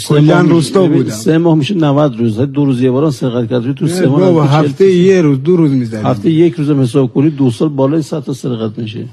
[0.09, 1.11] کلاً روستا بودم.
[1.11, 2.41] سه ماه میشه 90 روز.
[2.41, 6.07] دو روز یه بار سرقت کردی تو سه ماه هفته یه روز دو روز می‌زنیم
[6.07, 9.05] هفته یک روز حساب کنی دو سال بالای 100 تا سرقت میشه.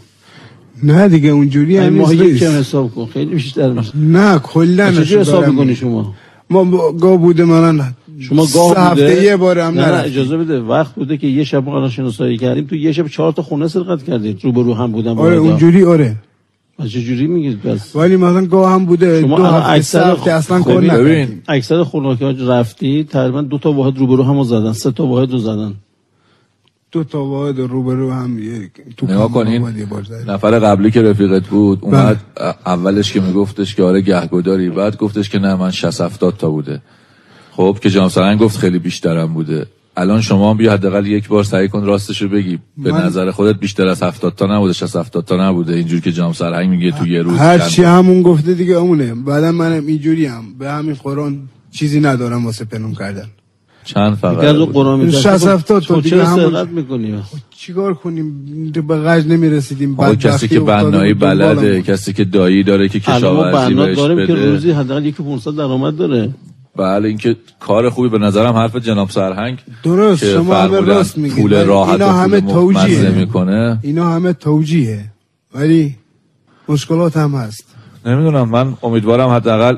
[0.84, 2.40] نه دیگه اونجوری هم ماه یک.
[2.40, 3.98] کم حساب کن خیلی بیشتر میشه.
[3.98, 6.14] نه کلا چجوری حساب می‌کنی شما؟
[6.50, 10.04] ما گاه بوده من شما گاه بوده هفته یه بار هم نه, نه.
[10.04, 10.60] اجازه بده.
[10.62, 12.66] وقت بوده که یه شب ما شناسایی کردیم.
[12.68, 14.40] تو یه شب چهار تا خونه سرقت کردید.
[14.44, 15.36] رو به رو هم بودن آره.
[15.36, 16.16] اونجوری آره.
[16.80, 19.22] از چه جوری میگید؟ پس ولی مثلا گاه هم بوده.
[19.22, 21.42] شما دو هفته اکثر- هفته اصلا کار ببین.
[21.48, 24.74] اکثر خونه که رفتی تقریبا دو تا واحد رو به رو هم زدن.
[24.74, 25.74] سه تا واحد رو زدن.
[26.92, 29.68] دو تا واحد روبرو هم یک تو نگاه کنین.
[30.28, 31.90] نفر قبلی که رفیقت بود بله.
[31.90, 32.18] اومد
[32.66, 34.70] اولش که میگفتش که آره گهگداری.
[34.70, 36.82] بعد گفتش که نه من 60 70 تا بوده.
[37.52, 39.66] خب که جام سرنگ گفت خیلی بیشترم بوده.
[39.98, 42.60] الان شما هم بیا حداقل یک بار سعی کن راستش رو بگی.
[42.78, 45.74] به من- نظر خودت بیشتر از 70 تا نبوده 60 70 تا نبوده.
[45.76, 47.84] اینجور که جام سرنگ میگه تو یه روز هر چی.
[47.84, 50.44] همون گفته دیگه اونه بعدا منم اینجوری هم.
[50.60, 51.40] به همین قرآن
[51.72, 53.26] چیزی ندارم واسه پنون کردن.
[53.84, 54.56] چند دیگه از.
[54.56, 55.12] قرآن می‌گه.
[55.18, 57.20] شصت هفتاد تا خب دیگه چرا همون- سرقت می‌کنی؟
[57.58, 58.46] چیکار کنیم؟
[58.88, 59.94] به قج نمی‌رسیدیم.
[59.94, 64.34] آقا کسی که بنایی بلده کسی که دایی داره که کشاورزی بنا بهش داریم که
[64.34, 64.46] بده.
[64.52, 66.30] روزی حداقل یکی 500 درآمد داره.
[66.76, 71.42] بله اینکه کار خوبی به نظرم حرف جناب سرهنگ درست که شما همه راست میگید.
[71.42, 73.10] پول راحت اینا همه توجیه.
[73.10, 73.80] می‌کنه.
[73.82, 75.06] اینا همه توجیهه
[75.56, 75.96] ولی
[76.70, 77.66] مشکلات هم هست.
[78.06, 79.76] نمی‌دونم من امیدوارم حداقل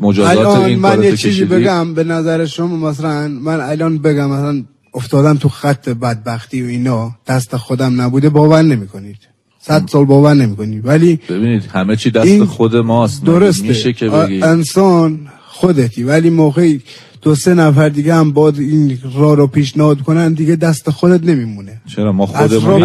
[0.00, 4.64] مجازات الان این من یه چیزی بگم به نظر شما مثلا من الان بگم مثلا
[4.94, 9.18] افتادم تو خط بدبختی و اینا دست خودم نبوده باور نمی‌کنید.
[9.60, 10.86] صد سال باور نمی‌کنید.
[10.86, 13.24] ولی ببینید همه چی دست خود ماست.
[13.24, 13.68] درسته.
[13.68, 15.28] میشه که بگی انسان
[15.60, 16.02] خودتی.
[16.02, 16.80] ولی موقعی
[17.22, 21.80] دو سه نفر دیگه هم باید این راه رو پیشنهاد کنن دیگه دست خودت نمیمونه.
[21.96, 22.82] چرا؟ ما خودمون.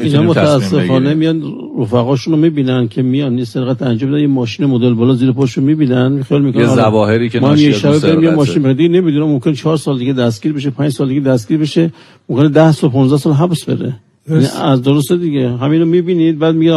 [0.00, 1.42] اینا متاسفانه میان
[1.78, 5.64] رفقاشون رو می‌بینن که میان یه سرقت انجام بدن یه ماشین مدل بالا زیر پاشون
[5.64, 6.22] می‌بینن.
[6.22, 8.30] خیال می‌کنن یه حالا ظواهری که ما یه شب بریم یه.
[8.30, 11.92] ماشین بدی نمی‌دونم ممکن چهار سال دیگه دستگیر بشه پنج سال دیگه دستگیر بشه
[12.28, 13.78] ممکن 10 سال 15 سال حبس بره.
[13.78, 14.60] یعنی درست.
[14.60, 15.56] از درسته دیگه.
[15.56, 16.72] همینو می‌بینید بعد میگه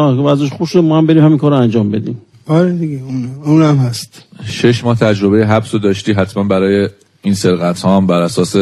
[0.58, 2.18] خوب شد ما هم بریم همین کارو انجام بدیم.
[2.50, 4.24] آره دیگه اون اونم هست.
[4.46, 6.90] شش ماه تجربه حبس رو داشتی حتما برای
[7.22, 8.56] این سرقت ها هم بر اساس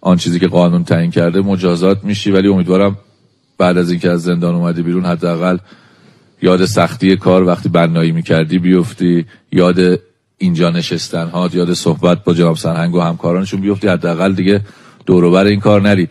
[0.00, 2.98] آن چیزی که قانون تعیین کرده مجازات میشی ولی امیدوارم
[3.58, 5.58] بعد از اینکه از زندان اومدی بیرون حداقل
[6.42, 10.00] یاد سختی کار وقتی بنایی می‌کردی بیفتی یاد
[10.38, 14.60] اینجا نشستن ها یاد صحبت با جناب سرهنگ و همکارانشون بیفتی حداقل دیگه
[15.06, 16.08] دوروبر این کار نری.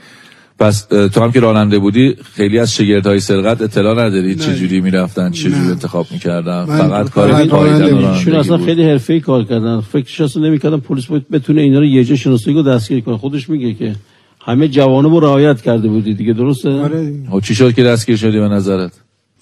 [0.60, 5.32] پس تو هم که راننده بودی خیلی از شگردهای سرقت اطلاع نداری چه جوری می‌رفتن
[5.32, 5.70] چه جوری.
[5.70, 6.66] انتخاب می‌کردن.
[6.66, 8.58] فقط کار پاییدن رانندگی اصلا.
[8.58, 9.82] خیلی حرفه‌ای کار کردن.
[9.82, 13.18] فکرش اصلا نمی‌کردن پلیس باید بتونه اینا رو یه جا شناسایی رو دستگیر کنه.
[13.18, 13.96] خودش میگه که
[14.42, 17.14] همه جوانب رو رعایت کرده بودی دیگه درسته؟ آره.
[17.32, 18.92] خب چی شد که دستگیر شدی به نظرت؟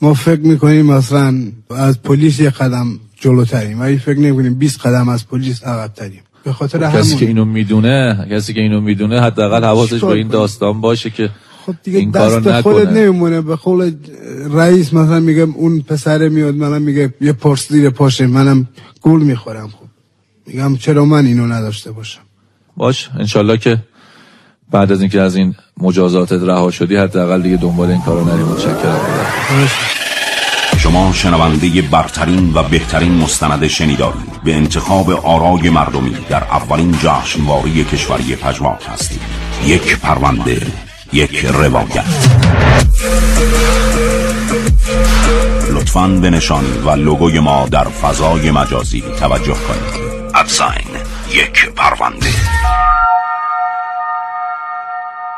[0.01, 1.35] ما فکر می‌کنیم مثلا
[1.69, 3.79] از پلیس یه قدم جلوتریم.
[3.79, 6.21] ولی فکر نمی‌کنیم 20 قدم از پلیس عقبتریم.
[6.47, 7.19] به خاطر خب کسی همون.
[7.19, 11.29] که اینو می‌دونه کسی که اینو می‌دونه حداقل حواسش به این؟ داستان باشه که
[11.65, 13.41] خب دیگه این دست خودت نمیمونه.
[13.41, 13.91] به قول
[14.51, 18.67] رئیس مثلا میگه اون پسره میاد منم میگه یه پرس زیر پاشه منم
[19.01, 19.85] گول می‌خورم خب.
[20.47, 22.21] میگم چرا من اینو نداشته باشم؟
[22.77, 23.77] باش انشالله که
[24.71, 28.99] بعد از اینکه از این مجازاتت رها شدی حداقل دیگه دنبال این کارو نری متشکرم.
[30.77, 38.35] شما شنونده برترین و بهترین مستند شنیداری به انتخاب آرای مردمی در اولین جشنواره کشوری
[38.35, 39.21] پژواک هستید
[39.65, 40.61] یک پرونده
[41.13, 42.05] یک روایت.
[45.73, 50.17] لطفاً به نشانی و لوگوی ما در فضای مجازی توجه کنید.
[50.35, 50.87] ادساین
[51.33, 52.27] یک پرونده.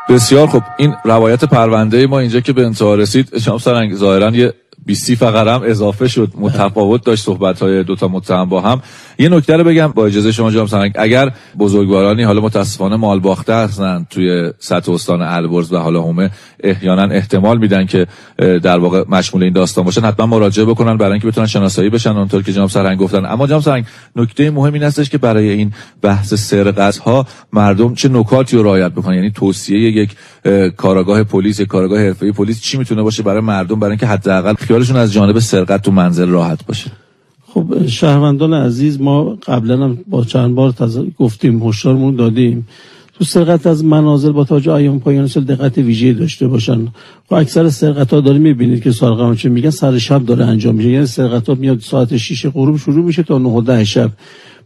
[0.08, 4.54] بسیار خب این روایت پرونده ما اینجا که به انتها رسید شما سرنگ ظاهرا یه
[4.86, 6.32] 20 فقره اضافه شد.
[6.38, 8.82] متفاوت داشت صحبت های دوتا متهم با هم.
[9.18, 10.92] یه نکته رو بگم با اجازه شما جناب سرنگ.
[10.94, 16.30] اگر بزرگوارانی حالا متاسفانه مال باخته هستن توی سطح استان البرز و حالا همه
[16.64, 18.06] احیانا احتمال میدن که
[18.36, 22.42] در واقع مشمول این داستان باشن حتما مراجعه بکنن برای اینکه بتونن شناسایی بشن اونطور
[22.42, 23.24] که جناب سرنگ گفتن.
[23.24, 23.84] اما جناب سرنگ
[24.16, 25.72] نکته مهم این هستش که برای این
[26.02, 30.16] بحث سرقت ها مردم چه نکاتی رو رعایت بکنن؟ یعنی توصیه یک
[30.76, 35.12] کاراگاه پلیس کاراگاه حرفه‌ای پلیس چی می‌تونه باشه برای مردم؟ برای اینکه حداقل خیالشون از
[35.12, 36.90] جانب سرقت تو منزل راحت باشه.
[37.46, 40.74] خب شهروندان عزیز ما قبلا هم با چند بار
[41.18, 42.68] گفتیم هشدارمون دادیم.
[43.14, 46.88] تو سرقت از منازل با توجه ایام پایان سال دقت ویژه داشته باشن.
[47.28, 50.90] خب اکثر سرقت ها داریم می‌بینید که سارقه چه میگن سر شب داره انجام میشه.
[50.90, 54.10] یعنی سرقت ها میاد ساعت 6 غروب شروع میشه تا 9 10 شب.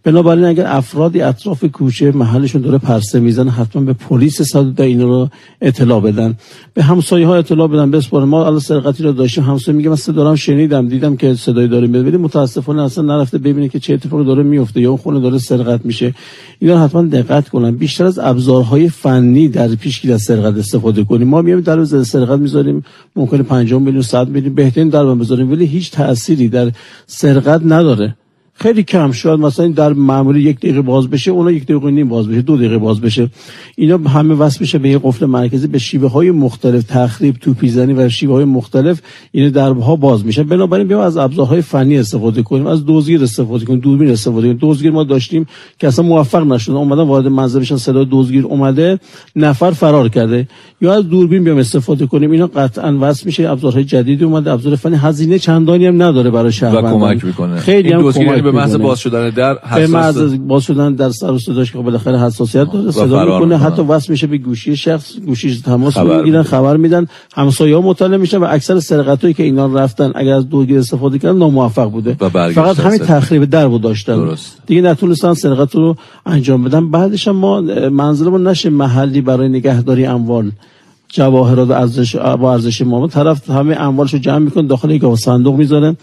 [0.05, 5.29] بنابراین اگر افرادی اطراف کوچه محلشون داره پرسه می‌زنه حتما به پلیس صدود این رو
[5.61, 6.35] اطلاع بدن.
[6.75, 7.91] به همسایه ها اطلاع بدن.
[7.91, 9.45] بسپارن ما الان سرقتی رو داشتیم.
[9.45, 13.69] همسایه میگه من دارم شنیدم دیدم که صدای داره میاد ولی متاسفانه اصلا نرفته ببینه
[13.69, 16.15] که چه اتفاقی داره میفته یا اون خونه داره سرقت میشه.
[16.59, 17.71] اینا حتما دقت کنن.
[17.71, 21.29] بیشتر از ابزارهای فنی در پیشگیری از سرقت استفاده کنیم.
[21.29, 22.85] ما میایم در سرقت می‌ذاریم.
[23.17, 24.55] ممکنه 5 میلیون 100 میلیون.
[24.55, 25.51] بهترین در بذاریم.
[25.51, 26.71] ولی هیچ تأثیری در
[27.07, 28.17] سرقت نداره.
[28.57, 32.29] خیلی کم شاید مثلا در معمولی یک دقیقه باز بشه اونا یک دقیقه نیم باز
[32.29, 33.31] بشه دو دقیقه باز بشه.
[33.77, 38.09] اینا همه وصل بشه به یک قفل مرکزی به شیوه های مختلف تخریب توپیزنی و
[38.09, 39.01] شیوه های مختلف
[39.33, 40.43] این درها باز میشه.
[40.43, 44.59] بنابراین بیایم از ابزارهای فنی استفاده کنیم از دزدگیر استفاده کنیم دوربین استفاده کنیم.
[44.61, 45.47] دزدگیر ما داشتیم
[45.79, 48.99] که اصلا موفق نشدن اومدن وارد منزل بشن صدا دزدگیر اومده
[49.37, 50.49] نفر فرار کرده.
[50.81, 54.97] یا از دوربین بیام استفاده کنیم اینا قطعا وصل میشه ابزارهای جدیدی اومده ابزار فنی.
[54.97, 56.93] هزینه چندانی هم نداره برای شهروندان.
[56.93, 57.57] کمک می‌کنه.
[57.57, 61.39] خیلی هم کمک به محض باز شدن در به محض باز شدن در سر و
[61.39, 65.99] صداش که بالاخره حساسیت داره صدا می‌کنه حتی وصل میشه به گوشی شخص گوشی تماس
[65.99, 70.79] می‌گیرن خبر میدن همسایه‌ها مطلع میشن و اکثر سرقتایی که اینا رفتن اگر از دورگیر
[70.79, 72.15] استفاده کردن ناموفق بوده.
[72.55, 74.17] فقط همین تخریب در بود داشتن.
[74.17, 74.59] درست.
[74.67, 76.91] دیگه نتونستن سرقت رو انجام بدن.
[76.91, 80.51] بعدش ما منزلمون نشه محلی برای نگهداری اموال.
[81.09, 83.09] جواهرات ارزش با ارزش ما.
[83.09, 85.97] طرف همه اموالشو جمع می‌کنه داخل یک صندوق می‌ذاره.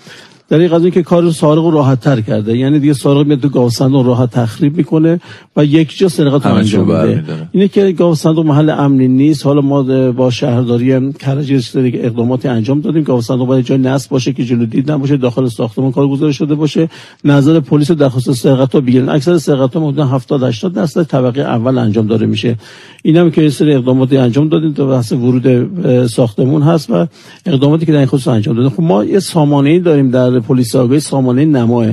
[0.59, 2.57] این قضیه که کار سارق رو راحت تر کرده.
[2.57, 5.19] یعنی دیگه سارق میاد تو گاو صندوق راحت تخریب می‌کنه
[5.55, 7.23] و یک جا سرقت رو انجام میده.
[7.51, 9.45] اینه که گاو صندوق محل امنی نیست.
[9.45, 13.03] حالا ما با شهرداری کرج دیگه اقداماتی انجام دادیم.
[13.03, 16.55] گاو صندوق باید جای نصب باشه که جلو دید نباشه داخل ساختمان کار گذاری شده
[16.55, 16.89] باشه.
[17.23, 21.77] نظر پلیس درخواست سرقت رو بگیرن اکثر سرقت ها حدود 70 80 درصد طبقه اول
[21.77, 22.55] انجام داره میشه.
[23.03, 24.73] اینم که سری اقداماتی انجام دادیم.
[24.73, 27.07] تو بحث ورود ساختمون هست و
[27.45, 28.69] اقداماتی که در این خصوص انجام دادیم.
[28.69, 31.85] خب ما یه سامانه داریم در پلیس آگاهی سامانه نماه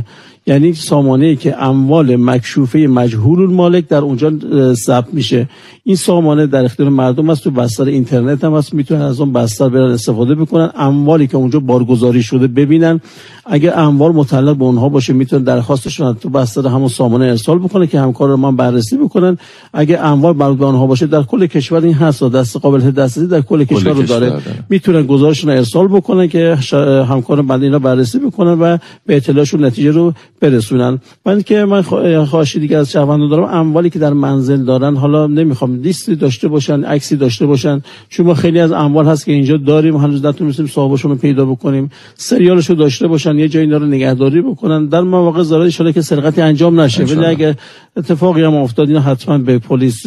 [0.49, 4.33] یعنی سامانه ای که اموال مکشوفه مجهول المالک در اونجا
[4.75, 5.49] ثبت میشه.
[5.85, 9.69] این سامانه در اختیار مردم است تو بستر اینترنت هم هست می‌تونن از اون بستر
[9.69, 13.01] برن استفاده بکنن اموالی که اونجا بارگذاری شده ببینن.
[13.47, 18.01] اگر اموال متعلق به اونها باشه می‌تونن درخواستشون تو بستر همون سامانه ارسال بکنه که
[18.01, 19.39] همکار من بررسی بکنن.
[19.73, 23.41] اگر اموال مربوط به اونها باشه در کل کشور این هست دست قابل دسترسی در
[23.41, 24.33] کل کشور رو داره.
[24.69, 26.59] می‌تونن گزارشون ارسال بکنن که
[27.09, 30.99] همکار بنده اینا بررسی بکنن و به اطلاعشون نتیجه رو برسونن.
[31.27, 31.83] من که من
[32.25, 33.45] خواهشی دیگه از شهروندان دارم.
[33.45, 37.83] اموالی که در منزل دارن حالا نمی‌خوام لیستی داشته باشن عکسی داشته باشن.
[38.09, 41.91] چون ما خیلی از اموال هست که اینجا داریم هنوز نتونستیم صاحبشون رو پیدا بکنیم.
[42.15, 44.87] سریالشو داشته باشن یه جایی اینا رو نگهداری بکنن.
[44.87, 47.05] در مواقع ضرر ان که سرقتی انجام نشه.
[47.05, 47.57] ولی اگه
[47.97, 50.07] اتفاقی هم افتاد اینا حتما به پلیس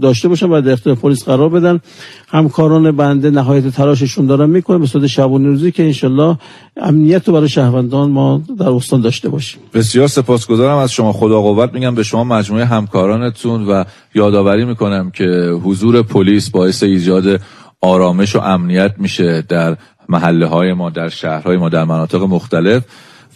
[0.00, 1.80] داشته باشن و در اختیار پلیس قرار بدن.
[2.28, 4.78] همکاران بنده نهایت تلاششون دارن می‌کنن.
[4.78, 6.38] به صورت شبانه روزی که انشالله
[6.76, 9.60] امنیت رو برای شهروندان ما در استان داشته باشیم.
[9.74, 10.76] بسیار سپاسگزارم.
[10.76, 11.94] از شما خدا قوت میگم.
[11.94, 15.24] به شما مجموعه همکارانتون و یادآوری می‌کنم که
[15.64, 17.40] حضور پلیس باعث ایجاد
[17.80, 19.76] آرامش و امنیت میشه در
[20.08, 22.82] محله های ما در شهرهای ما در مناطق مختلف.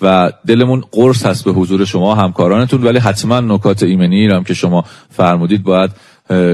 [0.03, 4.85] و دلمون قرص هست به حضور شما همکارانتون ولی حتما نکات ایمنی هم که شما
[5.11, 5.91] فرمودید باید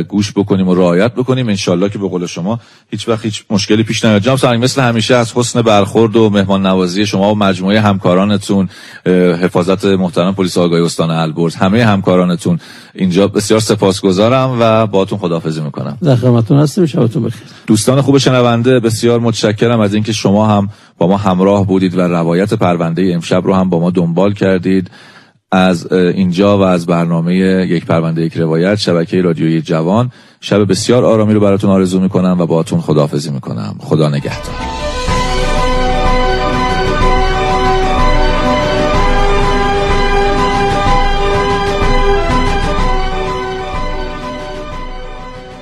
[0.09, 1.49] گوش بکنیم و رعایت بکنیم.
[1.49, 2.61] انشالله که به قول شما
[2.91, 4.23] هیچ وقت هیچ مشکلی پیش نیاد.
[4.23, 8.69] جناب سرنگ مثل همیشه از حسن برخورد و مهمان نوازی شما و مجموعه همکارانتون
[9.07, 12.59] حفاظت محترم پلیس آگاهی استان البرز همه همکارانتون
[12.95, 15.99] اینجا بسیار سپاسگزارم و باهاتون خداحافظی می‌کنم.
[16.03, 16.87] در خدمتتون هستیم.
[16.87, 17.43] شبتون بخیر.
[17.67, 20.69] دوستان خوب شنونده بسیار متشکرم از اینکه شما هم
[20.99, 24.91] با ما همراه بودید و روایت پرونده امشب رو هم با ما دنبال کردید.
[25.53, 30.11] از اینجا و از برنامه یک پرونده یک روایت شبکه رادیویی جوان.
[30.41, 33.75] شب بسیار آرامی رو براتون آرزو می‌کنم و باهاتون خداحافظی می‌کنم.
[33.79, 34.82] خدا نگهدار.